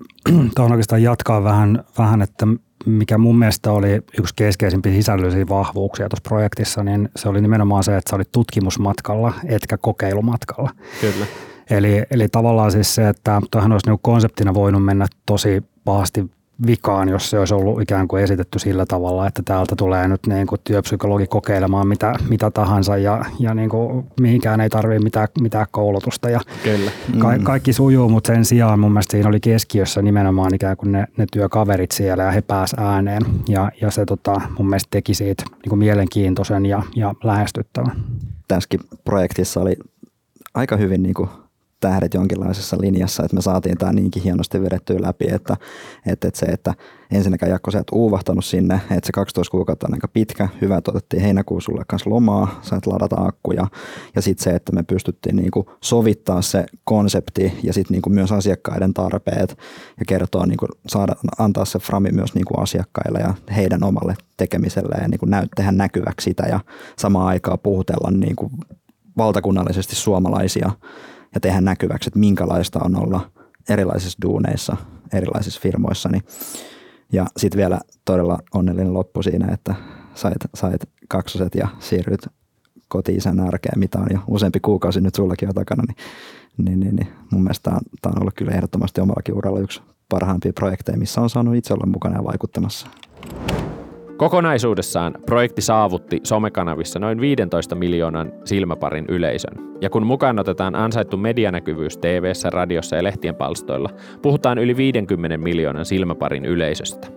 [0.55, 2.47] tuohon oikeastaan jatkaa vähän, vähän, että
[2.85, 7.97] mikä mun mielestä oli yksi keskeisimpiä sisällöllisiä vahvuuksia tuossa projektissa, niin se oli nimenomaan se,
[7.97, 10.69] että sä olit tutkimusmatkalla etkä kokeilumatkalla.
[11.01, 11.25] Kyllä.
[11.69, 16.31] Eli, eli tavallaan siis se, että tuohan olisi niin konseptina voinut mennä tosi pahasti
[16.67, 20.47] vikaan, jos se olisi ollut ikään kuin esitetty sillä tavalla, että täältä tulee nyt niin
[20.47, 25.65] kuin työpsykologi kokeilemaan mitä, mitä tahansa ja, ja niin kuin mihinkään ei tarvitse mitään, mitään
[25.71, 26.29] koulutusta.
[26.29, 26.91] Ja Kyllä.
[27.19, 27.43] Ka- mm.
[27.43, 31.25] kaikki sujuu, mutta sen sijaan mun mielestä siinä oli keskiössä nimenomaan ikään kuin ne, ne
[31.31, 35.69] työkaverit siellä ja he pääsivät ääneen ja, ja se tota, mun mielestä teki siitä niin
[35.69, 38.03] kuin mielenkiintoisen ja, ja lähestyttävän.
[38.47, 39.75] Tässäkin projektissa oli
[40.53, 41.29] aika hyvin niin kuin
[41.83, 45.57] tähdet jonkinlaisessa linjassa, että me saatiin tämä niinkin hienosti vedettyä läpi, että,
[46.05, 46.73] että, että se, että
[47.11, 50.91] ensinnäkään Jakko, sä et uuvahtanut sinne, että se 12 kuukautta on aika pitkä, hyvä, että
[50.91, 53.67] otettiin heinäkuun sulle kanssa lomaa, sait ladata akkuja
[54.15, 58.93] ja sitten se, että me pystyttiin niinku sovittaa se konsepti ja sitten niinku myös asiakkaiden
[58.93, 59.57] tarpeet
[59.99, 65.07] ja kertoa, niinku, saada, antaa se frami myös niinku asiakkaille ja heidän omalle tekemiselle ja
[65.07, 66.59] niinku tehdä näkyväksi sitä ja
[66.97, 68.51] samaan aikaan puhutella niinku
[69.17, 70.71] valtakunnallisesti suomalaisia
[71.33, 73.31] ja tehdä näkyväksi, että minkälaista on olla
[73.69, 74.77] erilaisissa duuneissa,
[75.13, 76.09] erilaisissa firmoissa.
[76.09, 76.23] Niin,
[77.11, 79.75] ja sitten vielä todella onnellinen loppu siinä, että
[80.15, 82.27] sait, sait kaksoset ja siirryt
[82.87, 85.97] koti-isän arkeen, mitä on jo useampi kuukausi nyt sullakin jo takana, niin,
[86.65, 89.81] niin, niin, niin mun mielestä tämä on, tämä on ollut kyllä ehdottomasti omallakin uralla yksi
[90.09, 92.87] parhaimpia projekteja, missä on saanut itse olla mukana ja vaikuttamassa.
[94.23, 99.53] Kokonaisuudessaan projekti saavutti somekanavissa noin 15 miljoonan silmäparin yleisön.
[99.81, 103.89] Ja kun mukaan otetaan ansaittu medianäkyvyys tv radiossa ja lehtien palstoilla,
[104.21, 107.07] puhutaan yli 50 miljoonan silmäparin yleisöstä.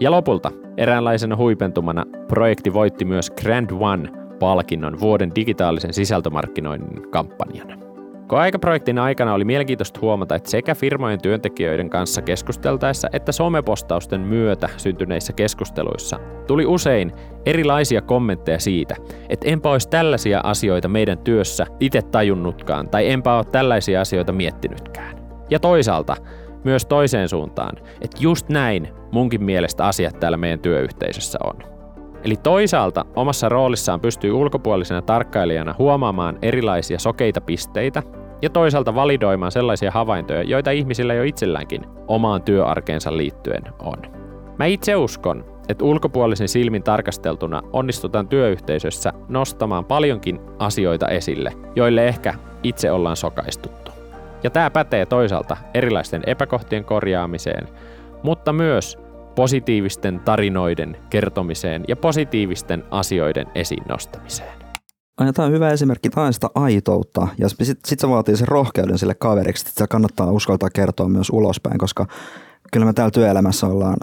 [0.00, 7.81] Ja lopulta, eräänlaisena huipentumana, projekti voitti myös Grand One-palkinnon vuoden digitaalisen sisältömarkkinoinnin kampanjana.
[8.26, 15.32] Koeaikaprojektin aikana oli mielenkiintoista huomata, että sekä firmojen työntekijöiden kanssa keskusteltaessa että somepostausten myötä syntyneissä
[15.32, 17.12] keskusteluissa tuli usein
[17.46, 18.96] erilaisia kommentteja siitä,
[19.28, 25.16] että enpä olisi tällaisia asioita meidän työssä itse tajunnutkaan tai enpä ole tällaisia asioita miettinytkään.
[25.50, 26.16] Ja toisaalta
[26.64, 31.71] myös toiseen suuntaan, että just näin munkin mielestä asiat täällä meidän työyhteisössä on.
[32.24, 38.02] Eli toisaalta omassa roolissaan pystyy ulkopuolisena tarkkailijana huomaamaan erilaisia sokeita pisteitä
[38.42, 44.02] ja toisaalta validoimaan sellaisia havaintoja, joita ihmisillä jo itselläänkin omaan työarkeensa liittyen on.
[44.58, 52.34] Mä itse uskon, että ulkopuolisen silmin tarkasteltuna onnistutaan työyhteisössä nostamaan paljonkin asioita esille, joille ehkä
[52.62, 53.90] itse ollaan sokaistuttu.
[54.42, 57.68] Ja tämä pätee toisaalta erilaisten epäkohtien korjaamiseen,
[58.22, 58.98] mutta myös
[59.34, 64.62] positiivisten tarinoiden kertomiseen ja positiivisten asioiden esiin nostamiseen.
[65.16, 68.48] Aina tämä on hyvä esimerkki, tämä on sitä aitoutta ja sitten sit se vaatii sen
[68.48, 72.06] rohkeuden sille kaveriksi, että se kannattaa uskaltaa kertoa myös ulospäin, koska
[72.72, 73.96] kyllä me täällä työelämässä ollaan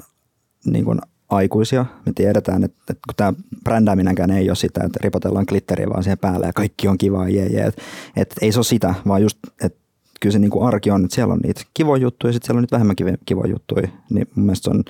[0.65, 1.86] niin kuin aikuisia.
[2.06, 6.18] Me tiedetään, että, että kun tämä brändääminenkään ei ole sitä, että ripotellaan glitteriä vaan siihen
[6.18, 7.65] päälle ja kaikki on kivaa, jee, jee.
[7.65, 7.82] Että,
[8.15, 9.80] että ei se ole sitä, vaan just, että
[10.20, 12.58] kyllä se niin kuin arki on, että siellä on niitä kivoja juttuja ja sitten siellä
[12.58, 13.88] on niitä vähemmän kivoja juttuja.
[14.10, 14.84] Niin mun mielestä se on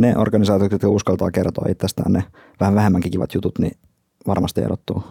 [0.00, 2.24] ne organisaatiot, jotka uskaltaa kertoa itsestään ne
[2.60, 3.78] vähän vähemmänkin kivat jutut, niin
[4.26, 5.02] varmasti erottuu.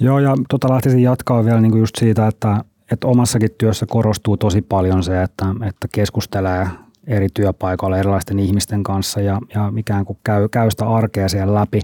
[0.00, 4.36] Joo, ja tota lähtisin jatkaa vielä niin kuin just siitä, että, että omassakin työssä korostuu
[4.36, 6.68] tosi paljon se, että, että keskustelee
[7.06, 11.80] eri työpaikoilla erilaisten ihmisten kanssa ja, ja ikään kuin käy, käy sitä arkea siellä läpi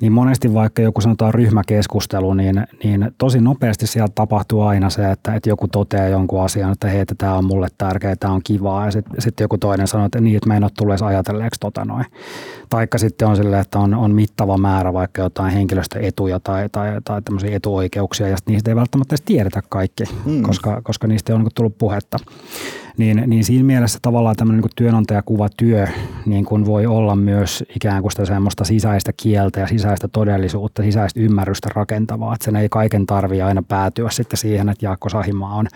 [0.00, 5.34] niin monesti vaikka joku sanotaan ryhmäkeskustelu, niin, niin tosi nopeasti sieltä tapahtuu aina se, että,
[5.34, 8.84] että joku toteaa jonkun asian, että hei, että tämä on mulle tärkeää, tämä on kivaa,
[8.84, 11.84] ja sitten sit joku toinen sanoo, että niin, että me en ole tullut ajatelleeksi tota
[11.84, 12.04] noin.
[12.70, 17.22] Taikka sitten on silleen, että on, on mittava määrä vaikka jotain henkilöstöetuja tai, tai, tai
[17.22, 20.42] tämmöisiä etuoikeuksia, ja niistä ei välttämättä edes tiedetä kaikki, mm.
[20.42, 22.18] koska, koska niistä ei ole tullut puhetta
[22.96, 25.86] niin, niin siinä mielessä tavallaan tämmöinen niin työnantajakuvatyö
[26.26, 31.20] niin kuin voi olla myös ikään kuin sitä semmoista sisäistä kieltä ja sisäistä todellisuutta, sisäistä
[31.20, 35.66] ymmärrystä rakentavaa, että sen ei kaiken tarvitse aina päätyä sitten siihen, että Jaakko Sahimaa on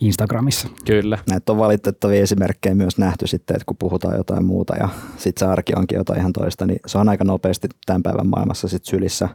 [0.00, 0.68] Instagramissa.
[0.84, 1.18] Kyllä.
[1.30, 5.52] Näitä on valitettavia esimerkkejä myös nähty sitten, että kun puhutaan jotain muuta ja sitten se
[5.52, 9.28] arki onkin jotain ihan toista, niin se on aika nopeasti tämän päivän maailmassa sitten sylissä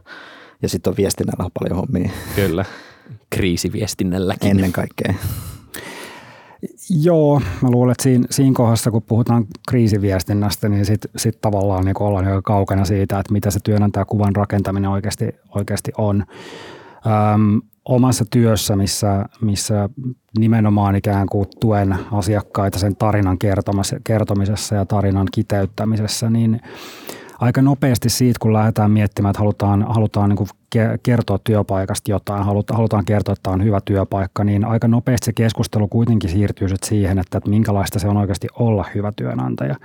[0.62, 2.10] ja sitten on viestinnällä paljon hommia.
[2.36, 2.64] Kyllä,
[3.34, 4.50] kriisiviestinnälläkin.
[4.50, 5.14] Ennen kaikkea.
[6.90, 12.02] Joo, mä luulen, että siinä, siinä kohdassa, kun puhutaan kriisiviestinnästä, niin sitten sit tavallaan niin
[12.02, 16.24] ollaan jo kaukana siitä, että mitä se työnantajakuvan rakentaminen oikeasti, oikeasti on.
[17.34, 19.88] Öm, omassa työssä, missä, missä
[20.38, 23.38] nimenomaan ikään kuin tuen asiakkaita sen tarinan
[24.04, 26.60] kertomisessa ja tarinan kiteyttämisessä, niin
[27.38, 30.48] aika nopeasti siitä, kun lähdetään miettimään, että halutaan, halutaan niin kuin
[31.02, 35.88] kertoa työpaikasta jotain, halutaan, kertoa, että tämä on hyvä työpaikka, niin aika nopeasti se keskustelu
[35.88, 39.76] kuitenkin siirtyy siihen, että, että minkälaista se on oikeasti olla hyvä työnantaja.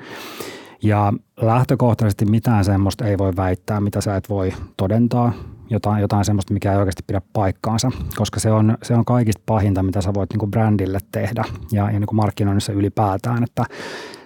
[0.84, 5.34] Ja lähtökohtaisesti mitään semmoista ei voi väittää, mitä sä et voi todentaa,
[5.70, 9.84] jotain, jotain semmoista, mikä ei oikeasti pidä paikkaansa, koska se on, se on kaikista pahinta,
[9.84, 13.64] mitä sä voit niin kuin brändille tehdä ja, ja niin kuin markkinoinnissa ylipäätään, että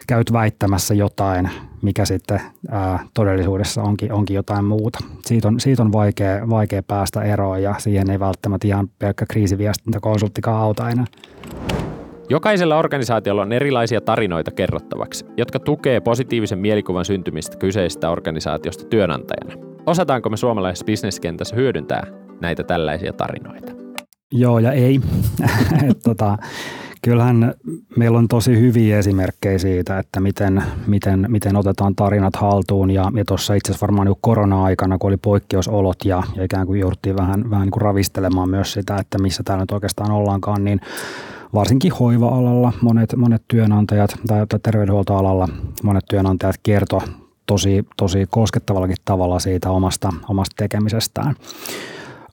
[0.08, 1.50] käyt väittämässä jotain,
[1.82, 5.00] mikä sitten ää, todellisuudessa onkin, onkin jotain muuta.
[5.26, 10.62] Siitä on, siitä on vaikea, vaikea päästä eroon ja siihen ei välttämättä ihan pelkkä kriisiviestintäkonsulttikaan
[10.62, 11.06] auta enää.
[12.30, 19.71] Jokaisella organisaatiolla on erilaisia tarinoita kerrottavaksi, jotka tukee positiivisen mielikuvan syntymistä kyseisestä organisaatiosta työnantajana.
[19.86, 22.08] Osataanko me suomalaisessa bisneskentässä hyödyntää
[22.41, 23.72] näitä tällaisia tarinoita?
[24.32, 25.02] Joo ja ei.
[26.04, 26.38] tota,
[27.04, 27.54] Kyllähän
[27.98, 33.26] meillä on tosi hyviä esimerkkejä siitä, että miten, miten, miten otetaan tarinat haltuun ja, ja
[33.26, 37.65] tuossa itse asiassa varmaan korona-aikana, kun oli poikkeusolot ja, ja ikään kuin jouduttiin vähän, vähän
[37.65, 40.82] niin kuin ravistelemaan myös sitä, että missä täällä nyt oikeastaan ollaankaan, niin
[41.54, 45.48] varsinkin hoiva-alalla monet, monet työnantajat tai terveydenhuoltoalalla
[45.84, 47.02] monet työnantajat kertoi
[47.52, 51.36] tosi, tosi koskettavallakin tavalla siitä omasta, omasta tekemisestään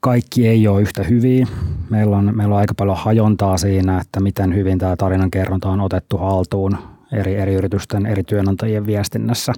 [0.01, 1.47] kaikki ei ole yhtä hyviä.
[1.89, 5.81] Meillä on, meillä on aika paljon hajontaa siinä, että miten hyvin tämä tarinan kerronta on
[5.81, 6.77] otettu haltuun
[7.11, 9.53] eri, eri yritysten, eri työnantajien viestinnässä.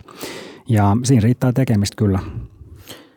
[0.68, 2.20] Ja siinä riittää tekemistä kyllä.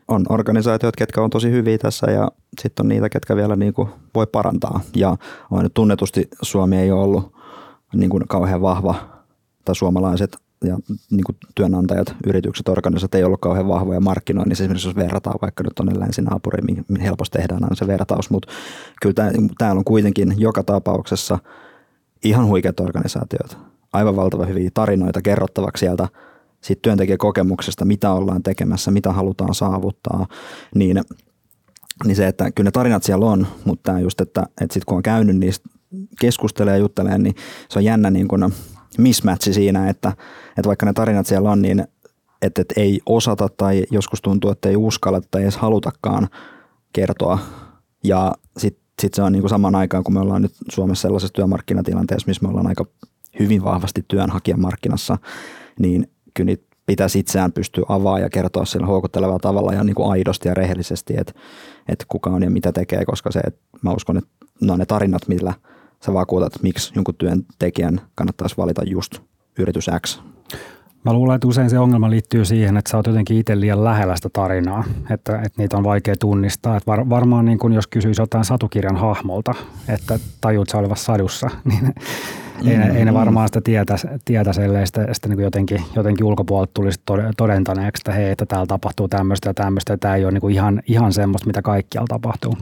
[0.08, 2.28] On organisaatiot, ketkä on tosi hyviä tässä ja
[2.60, 4.80] sitten on niitä, ketkä vielä niin kuin voi parantaa.
[4.96, 5.16] Ja
[5.50, 7.34] on tunnetusti Suomi ei ole ollut
[7.94, 8.94] niin kuin kauhean vahva,
[9.64, 10.78] tai suomalaiset ja
[11.10, 14.64] niin kuin työnantajat, yritykset, organisaatiot ei ollut kauhean vahvoja markkinoinnissa.
[14.64, 18.52] Esimerkiksi jos verrataan vaikka nyt tuonne länsinaapuriin, mihin helposti tehdään aina se vertaus, mutta
[19.02, 19.14] kyllä
[19.58, 21.38] täällä on kuitenkin joka tapauksessa
[22.24, 23.58] ihan huikeat organisaatiot.
[23.92, 26.08] Aivan valtava hyviä tarinoita kerrottavaksi sieltä,
[26.60, 30.26] siitä työntekijäkokemuksesta, mitä ollaan tekemässä, mitä halutaan saavuttaa,
[30.74, 31.00] niin,
[32.04, 35.02] niin se, että kyllä ne tarinat siellä on, mutta just, että, että sitten kun on
[35.02, 35.68] käynyt niistä
[36.20, 37.34] keskustelee ja juttelee, niin
[37.68, 38.52] se on jännä niin kuin
[38.98, 40.08] mismatchi siinä, että,
[40.48, 41.84] että vaikka ne tarinat siellä on, niin
[42.42, 46.28] että, että ei osata tai joskus tuntuu, että ei uskalla tai edes halutakaan
[46.92, 47.38] kertoa.
[48.04, 52.26] Ja sitten sit se on niin kuin aikaan, kun me ollaan nyt Suomessa sellaisessa työmarkkinatilanteessa,
[52.26, 52.84] missä me ollaan aika
[53.38, 55.18] hyvin vahvasti työnhakijamarkkinassa,
[55.78, 60.10] niin kyllä niitä pitäisi itseään pystyä avaamaan ja kertoa sillä houkuttelevalla tavalla ja niin kuin
[60.10, 61.32] aidosti ja rehellisesti, että,
[61.88, 64.30] että kuka on ja mitä tekee, koska se, että mä uskon, että
[64.60, 65.54] ne on ne tarinat, millä
[66.04, 69.18] sä vakuutat, että miksi jonkun työntekijän kannattaisi valita just
[69.58, 70.20] yritys X.
[71.04, 74.16] Mä luulen, että usein se ongelma liittyy siihen, että sä oot jotenkin itse liian lähellä
[74.16, 76.76] sitä tarinaa, että, että niitä on vaikea tunnistaa.
[76.76, 79.54] Että var, varmaan niin kun jos kysyisi jotain satukirjan hahmolta,
[79.88, 81.94] että tajuut sä olevassa sadussa, niin
[82.64, 82.96] ei, mm-hmm.
[82.96, 87.00] ei ne varmaan sitä tietä, tietä ellei sitä, sitä niin jotenkin, jotenkin ulkopuolelta tulisi
[87.36, 90.82] todentaneeksi, että hei, että täällä tapahtuu tämmöistä ja tämmöistä, ja tämä ei ole niin ihan,
[90.86, 92.54] ihan semmoista, mitä kaikkialla tapahtuu.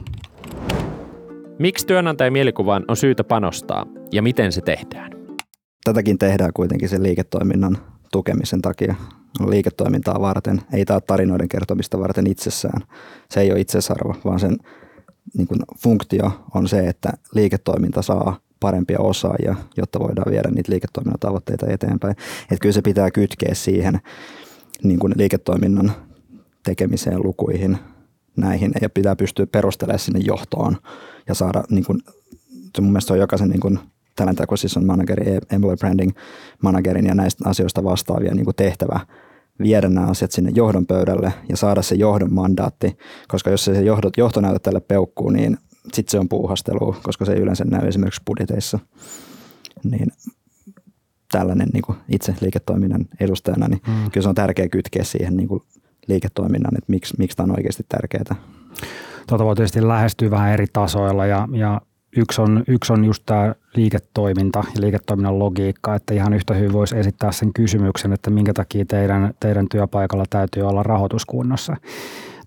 [1.59, 5.11] Miksi työnantajan mielikuvaan on syytä panostaa ja miten se tehdään?
[5.83, 7.77] Tätäkin tehdään kuitenkin sen liiketoiminnan
[8.11, 8.95] tukemisen takia.
[9.47, 12.81] Liiketoimintaa varten, ei tämä tarinoiden kertomista varten itsessään.
[13.29, 14.57] Se ei ole itsesarvo, vaan sen
[15.37, 21.19] niin kuin funktio on se, että liiketoiminta saa parempia osaajia, jotta voidaan viedä niitä liiketoiminnan
[21.19, 22.15] tavoitteita eteenpäin.
[22.41, 23.99] Että kyllä se pitää kytkeä siihen
[24.83, 25.91] niin kuin liiketoiminnan
[26.63, 27.77] tekemiseen, lukuihin,
[28.37, 30.77] näihin ja pitää pystyä perustelemaan sinne johtoon
[31.27, 31.99] ja saada, niin kuin,
[32.75, 33.79] se mun mielestä on jokaisen niin kuin,
[34.15, 36.11] talent acquisition managerin, employer branding
[36.61, 38.99] managerin ja näistä asioista vastaavia niin kuin tehtävä
[39.59, 44.09] viedä nämä asiat sinne johdon pöydälle ja saada se johdon mandaatti, koska jos se johto,
[44.17, 45.57] johto näytä tälle peukkuu, niin
[45.93, 48.79] sitten se on puuhastelua, koska se ei yleensä näy esimerkiksi budjeteissa.
[49.83, 50.07] Niin
[51.31, 54.11] tällainen niin kuin itse liiketoiminnan edustajana, niin mm.
[54.11, 55.63] kyllä se on tärkeää kytkeä siihen niin kuin
[56.07, 58.35] liiketoiminnan, että miksi, miksi tämä on oikeasti tärkeää.
[59.27, 61.81] Tuota voi tietysti lähestyä vähän eri tasoilla ja, ja
[62.17, 66.97] yksi, on, yksi on just tämä liiketoiminta ja liiketoiminnan logiikka, että ihan yhtä hyvin voisi
[66.97, 71.75] esittää sen kysymyksen, että minkä takia teidän, teidän työpaikalla täytyy olla rahoituskunnossa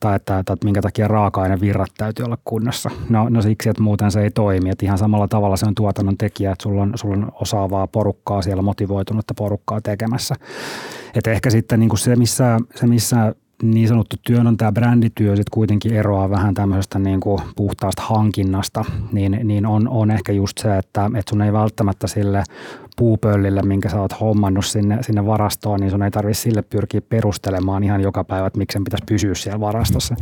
[0.01, 2.91] tai että, että minkä takia raaka-ainevirrat täytyy olla kunnossa.
[3.09, 4.71] No, no siksi, että muuten se ei toimi.
[4.71, 8.43] Että ihan samalla tavalla se on tuotannon tekijä, että sulla on, sulla on osaavaa porukkaa
[8.43, 10.35] siellä, motivoitunutta porukkaa tekemässä.
[11.15, 15.93] Että ehkä sitten niin kuin se, missä, se, missä niin sanottu työnantaja brändityö sitten kuitenkin
[15.97, 21.11] eroaa vähän tämmöisestä niin kuin puhtaasta hankinnasta, niin, niin on, on ehkä just se, että,
[21.17, 22.43] että sun ei välttämättä sille
[22.97, 27.85] puupöllille, minkä sä oot hommannut sinne, sinne varastoon, niin sun ei tarvitse sille pyrkiä perustelemaan
[27.85, 30.15] ihan joka päivä, että miksi sen pitäisi pysyä siellä varastossa.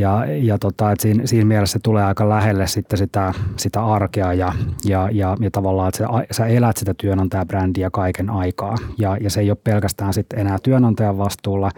[0.00, 4.32] Ja, ja tota, että siinä, siinä mielessä se tulee aika lähelle sitten sitä, sitä arkea
[4.32, 4.52] ja,
[4.84, 8.74] ja, ja, ja tavallaan, että sä, elät sitä työnantajabrändiä kaiken aikaa.
[8.98, 11.70] Ja, ja se ei ole pelkästään sitten enää työnantajan vastuulla,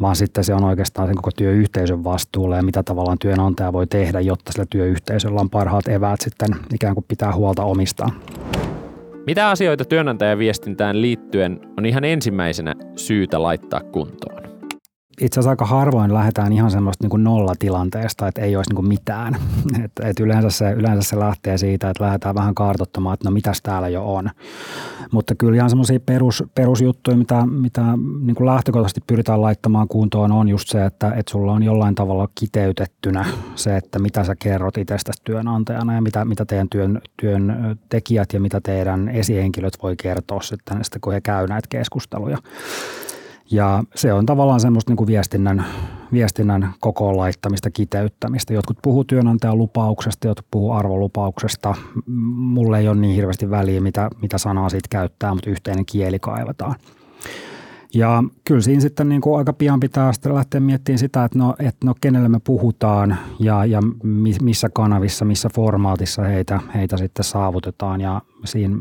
[0.00, 4.20] vaan sitten se on oikeastaan sen koko työyhteisön vastuulla ja mitä tavallaan työnantaja voi tehdä,
[4.20, 8.12] jotta sillä työyhteisöllä on parhaat eväät sitten ikään kuin pitää huolta omistaan.
[9.26, 14.39] Mitä asioita työnantajaviestintään liittyen on ihan ensimmäisenä syytä laittaa kuntoon?
[15.20, 18.88] Itse asiassa aika harvoin lähdetään ihan semmoista niin kuin nollatilanteesta, että ei olisi niin kuin
[18.88, 19.36] mitään.
[19.84, 23.62] Et, et yleensä, se, yleensä se lähtee siitä, että lähdetään vähän kartoittamaan, että no mitäs
[23.62, 24.30] täällä jo on.
[25.12, 27.82] Mutta kyllä ihan semmoisia perus, perusjuttuja, mitä, mitä
[28.22, 32.28] niin kuin lähtökohtaisesti pyritään laittamaan kuntoon, on just se, että, että sulla on jollain tavalla
[32.34, 38.32] kiteytettynä se, että mitä sä kerrot itsestäsi työnantajana ja mitä, mitä teidän työn, työn tekijät
[38.32, 42.38] ja mitä teidän esihenkilöt voi kertoa sitten, sitten kun he käy näitä keskusteluja.
[43.50, 45.64] Ja se on tavallaan semmoista niin kuin viestinnän,
[46.12, 48.54] viestinnän kokoon laittamista, kiteyttämistä.
[48.54, 51.74] Jotkut puhuu työnantajan lupauksesta, jotkut puhuu arvolupauksesta.
[52.36, 56.74] Mulle ei ole niin hirveästi väliä, mitä, mitä sanaa siitä käyttää, mutta yhteinen kieli kaivataan.
[57.94, 61.54] Ja kyllä siinä sitten niin kuin aika pian pitää sitten lähteä miettimään sitä, että no,
[61.58, 63.80] että no kenelle me puhutaan ja, ja
[64.42, 68.00] missä kanavissa, missä formaatissa heitä, heitä sitten saavutetaan.
[68.00, 68.78] Ja siinä,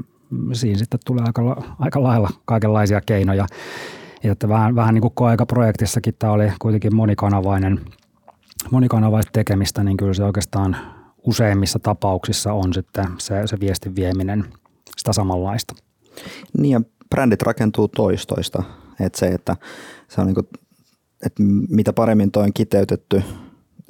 [0.53, 3.45] siinä sitten tulee aika, aika lailla kaikenlaisia keinoja
[4.23, 7.79] ja että vähän, vähän niin kuin koeaikaprojektissakin tämä oli kuitenkin monikanavainen,
[8.71, 10.77] monikanavaista tekemistä, niin kyllä se oikeastaan
[11.23, 14.45] useimmissa tapauksissa on sitten se, se viestin vieminen
[14.97, 15.75] sitä samanlaista.
[16.57, 18.63] Niin ja brändit rakentuu toistoista.
[18.99, 19.55] Että se, että
[20.07, 20.47] se on niin kuin,
[21.25, 23.23] että mitä paremmin toi on kiteytetty,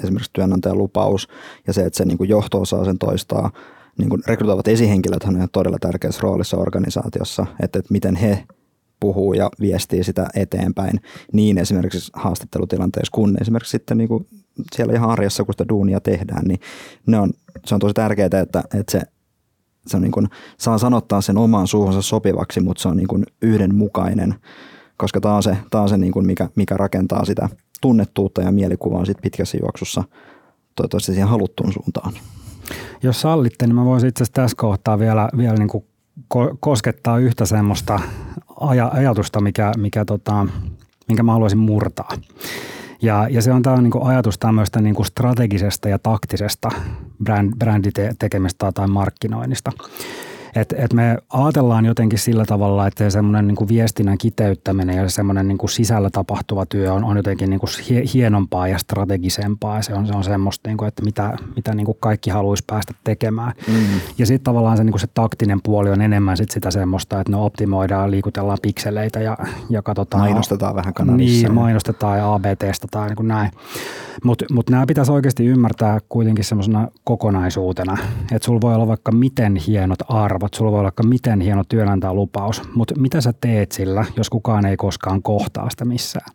[0.04, 1.28] esimerkiksi työnantajan lupaus
[1.68, 3.52] ja se, että se niin kuin johto osaa sen toistaa,
[3.98, 8.44] niin kuin rekrytoivat esihenkilöt on todella tärkeässä roolissa organisaatiossa, että, että miten he
[9.00, 11.00] puhuu ja viestii sitä eteenpäin
[11.34, 14.28] niin esimerkiksi haastattelutilanteessa kuin esimerkiksi sitten niin kuin
[14.76, 16.60] siellä ihan arjessa, kun sitä duunia tehdään, niin
[17.08, 17.32] ne on,
[17.66, 19.02] se on tosi tärkeää, että, että se,
[19.88, 20.28] se on niin kuin,
[20.58, 24.36] saa sanottaa sen omaan suuhunsa sopivaksi, mutta se on niin kuin yhdenmukainen
[25.00, 27.50] koska tämä on se, tää on se niin kuin mikä, mikä rakentaa sitä
[27.82, 30.04] tunnettuutta ja mielikuvaa sit pitkässä juoksussa
[30.76, 32.14] toivottavasti siihen haluttuun suuntaan.
[33.04, 35.86] Jos sallitte, niin mä voisin itse asiassa tässä kohtaa vielä, vielä niin kuin
[36.60, 38.00] koskettaa yhtä semmoista
[38.50, 40.48] aj- ajatusta, mikä, mikä tota,
[41.08, 42.10] minkä mä haluaisin murtaa.
[43.02, 46.70] Ja, ja se on tämä niin ajatus tämmöistä niin strategisesta ja taktisesta
[47.24, 49.72] brand, bränditekemistä tai markkinoinnista.
[50.56, 55.70] Et, et me ajatellaan jotenkin sillä tavalla, että semmoinen niin viestinnän kiteyttäminen ja semmoinen niin
[55.70, 57.70] sisällä tapahtuva työ on, on jotenkin niin kuin
[58.14, 59.76] hienompaa ja strategisempaa.
[59.76, 62.64] Ja se on, se on semmoista, niin kuin, että mitä, mitä niin kuin kaikki haluaisi
[62.68, 63.54] päästä tekemään.
[63.68, 63.74] Mm.
[64.18, 67.32] Ja sitten tavallaan se, niin kuin se taktinen puoli on enemmän sit sitä semmoista, että
[67.32, 69.38] no optimoidaan, liikutellaan pikseleitä ja,
[69.70, 70.24] ja katsotaan.
[70.24, 71.48] Mainostetaan vähän kanavissa.
[71.48, 73.52] Niin, mainostetaan ja AB-testataan niin kuin näin.
[74.24, 77.98] Mutta mut nämä pitäisi oikeasti ymmärtää kuitenkin semmoisena kokonaisuutena,
[78.32, 83.00] että sulla voi olla vaikka miten hienot arvot, sulla voi olla miten hieno työnantajalupaus, mutta
[83.00, 86.32] mitä sä teet sillä, jos kukaan ei koskaan kohtaa sitä missään?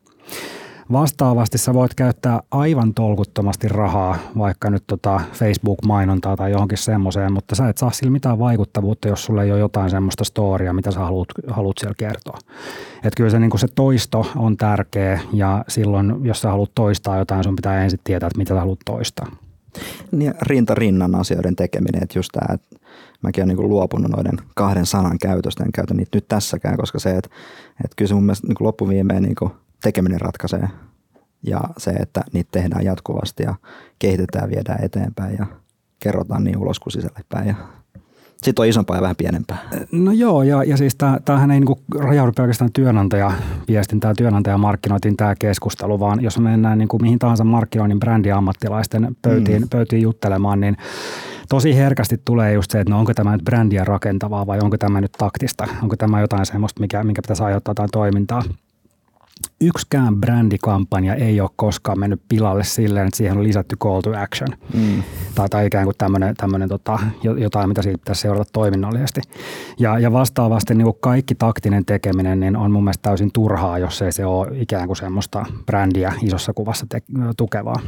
[0.93, 7.55] Vastaavasti sä voit käyttää aivan tolkuttomasti rahaa, vaikka nyt tota Facebook-mainontaa tai johonkin semmoiseen, mutta
[7.55, 11.01] sä et saa sillä mitään vaikuttavuutta, jos sulla ei ole jotain semmoista storia, mitä sä
[11.01, 12.39] haluat, haluat siellä kertoa.
[12.97, 17.45] Että kyllä se, niin se toisto on tärkeä ja silloin, jos sä haluat toistaa jotain,
[17.45, 19.27] sun pitää ensin tietää, että mitä sä haluat toistaa.
[20.13, 22.77] Niin rinta rinnan asioiden tekeminen, että just tämä, että
[23.23, 27.11] mäkin olen niin luopunut noiden kahden sanan käytöstä, en käytä niitä nyt tässäkään, koska se,
[27.11, 27.31] että,
[27.85, 29.51] että kyllä se mun mielestä niin loppuviimeen niin
[29.83, 30.69] tekeminen ratkaisee
[31.43, 33.55] ja se, että niitä tehdään jatkuvasti ja
[33.99, 35.47] kehitetään, viedään eteenpäin ja
[36.01, 37.55] kerrotaan niin ulos kuin sisälle päin ja
[38.45, 39.59] sitten on isompaa ja vähän pienempää.
[39.93, 46.23] No joo, ja, ja siis tämähän ei niinku rajaudu pelkästään työnantajaviestintään, työnantajamarkkinointiin tämä keskustelu, vaan
[46.23, 49.69] jos me mennään niinku mihin tahansa markkinoinnin brändiammattilaisten pöytiin, mm.
[49.69, 50.77] pöytiin juttelemaan, niin
[51.49, 55.01] tosi herkästi tulee just se, että no onko tämä nyt brändiä rakentavaa vai onko tämä
[55.01, 58.43] nyt taktista, onko tämä jotain semmoista, mikä, mikä pitäisi aiheuttaa jotain toimintaa
[59.61, 64.49] yksikään brändikampanja ei ole koskaan mennyt pilalle silleen, että siihen on lisätty call to action.
[64.75, 65.03] Mm.
[65.35, 69.21] Tai, tai ikään kuin tämmöinen, tämmöinen tota, jotain, mitä siitä pitäisi seurata toiminnallisesti.
[69.79, 74.03] Ja, ja vastaavasti niin kuin kaikki taktinen tekeminen niin on mun mielestä täysin turhaa, jos
[74.03, 77.03] ei se ole ikään kuin semmoista brändiä isossa kuvassa te-
[77.37, 77.81] tukevaa.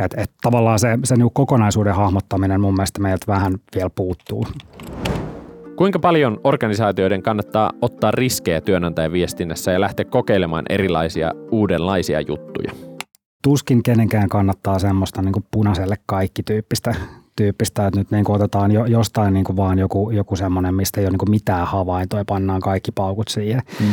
[0.00, 4.46] Et, et tavallaan se, se niin kokonaisuuden hahmottaminen mun mielestä meiltä vähän vielä puuttuu.
[5.80, 12.72] Kuinka paljon organisaatioiden kannattaa ottaa riskejä työnantajan viestinnässä ja lähteä kokeilemaan erilaisia uudenlaisia juttuja?
[13.42, 16.94] Tuskin kenenkään kannattaa semmoista niin punaiselle kaikki tyyppistä
[17.40, 21.00] tyyppistä, että nyt niin kuin otetaan jo, jostain niin kuin vaan joku, joku semmoinen, mistä
[21.00, 23.62] ei ole niin kuin mitään havaintoa ja pannaan kaikki paukut siihen.
[23.80, 23.86] Mm.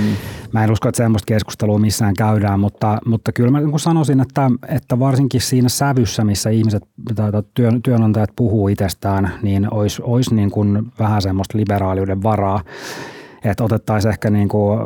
[0.52, 4.20] Mä en usko, että semmoista keskustelua missään käydään, mutta, mutta kyllä mä niin kuin sanoisin,
[4.20, 6.84] että, että varsinkin siinä sävyssä, missä ihmiset
[7.16, 12.62] tai työn, työnantajat puhuu itsestään, niin olisi, olisi niin kuin vähän semmoista liberaaliuden varaa
[13.52, 14.80] että otettaisiin ehkä niin kuin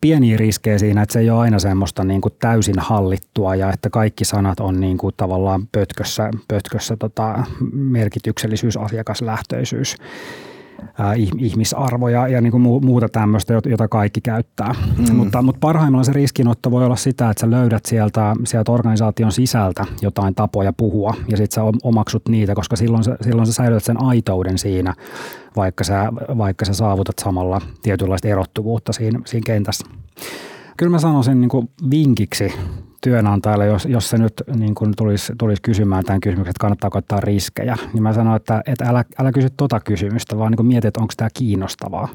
[0.00, 3.90] pieniä riskejä siinä, että se ei ole aina semmoista niin kuin täysin hallittua ja että
[3.90, 9.96] kaikki sanat on niin kuin tavallaan pötkössä, pötkössä tota merkityksellisyys, asiakaslähtöisyys
[11.38, 14.74] ihmisarvoja ja niin kuin muuta tämmöistä, jota kaikki käyttää.
[14.98, 15.16] Mm.
[15.16, 19.84] Mutta, mutta parhaimmillaan se riskinotto voi olla sitä, että sä löydät sieltä, sieltä organisaation sisältä
[20.02, 24.02] jotain tapoja puhua ja sitten sä omaksut niitä, koska silloin sä, silloin sä säilytät sen
[24.02, 24.94] aitouden siinä,
[25.56, 29.86] vaikka sä, vaikka sä saavutat samalla tietynlaista erottuvuutta siinä, siinä kentässä.
[30.76, 32.52] Kyllä mä sanoisin niin kuin vinkiksi
[33.06, 37.20] työnantajalle, jos, jos se nyt niin kuin tulisi, tulisi kysymään tämän kysymyksen, että kannattaako ottaa
[37.20, 41.00] riskejä, niin mä sanoin, että, että älä, älä kysy tota kysymystä, vaan niin mieti, että
[41.00, 42.08] onko tämä kiinnostavaa.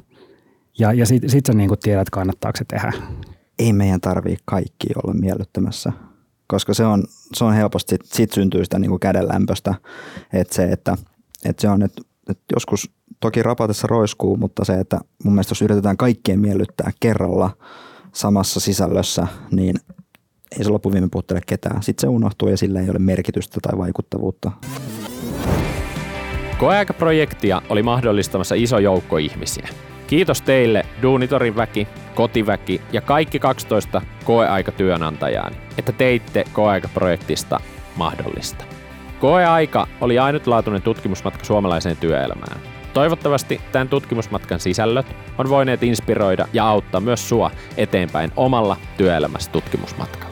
[0.80, 2.94] Ja, ja sitten sit sä niin kuin tiedät, kannattaako se tehdä.
[3.60, 5.92] Ei meidän tarvii kaikki olla miellyttämässä,
[6.48, 9.76] koska se on, se on helposti, sit, sit syntyy sitä niin kädenlämpöstä,
[10.34, 10.98] että se, että,
[11.46, 15.62] että se on, että, että joskus toki rapatessa roiskuu, mutta se, että mun mielestä jos
[15.62, 17.50] yritetään kaikkien miellyttää kerralla
[18.14, 19.76] samassa sisällössä, niin
[20.58, 21.84] ei se loppuviime puhuttele ketään.
[21.84, 24.52] Sitten se unohtuu ja sillä ei ole merkitystä tai vaikuttavuutta.
[26.58, 29.68] Koeaikaprojektia oli mahdollistamassa iso joukko ihmisiä.
[30.08, 37.60] Kiitos teille, Duunitorin väki, kotiväki ja kaikki 12 koeaikatyönantajaan, että teitte koeaikaprojektista
[37.95, 38.66] mahdollista.
[39.20, 42.62] Koeaika oli ainutlaatuinen tutkimusmatka suomalaiseen työelämään.
[42.93, 45.06] Toivottavasti tämän tutkimusmatkan sisällöt
[45.38, 50.31] on voineet inspiroida ja auttaa myös sua eteenpäin omalla työelämässä tutkimusmatkalla.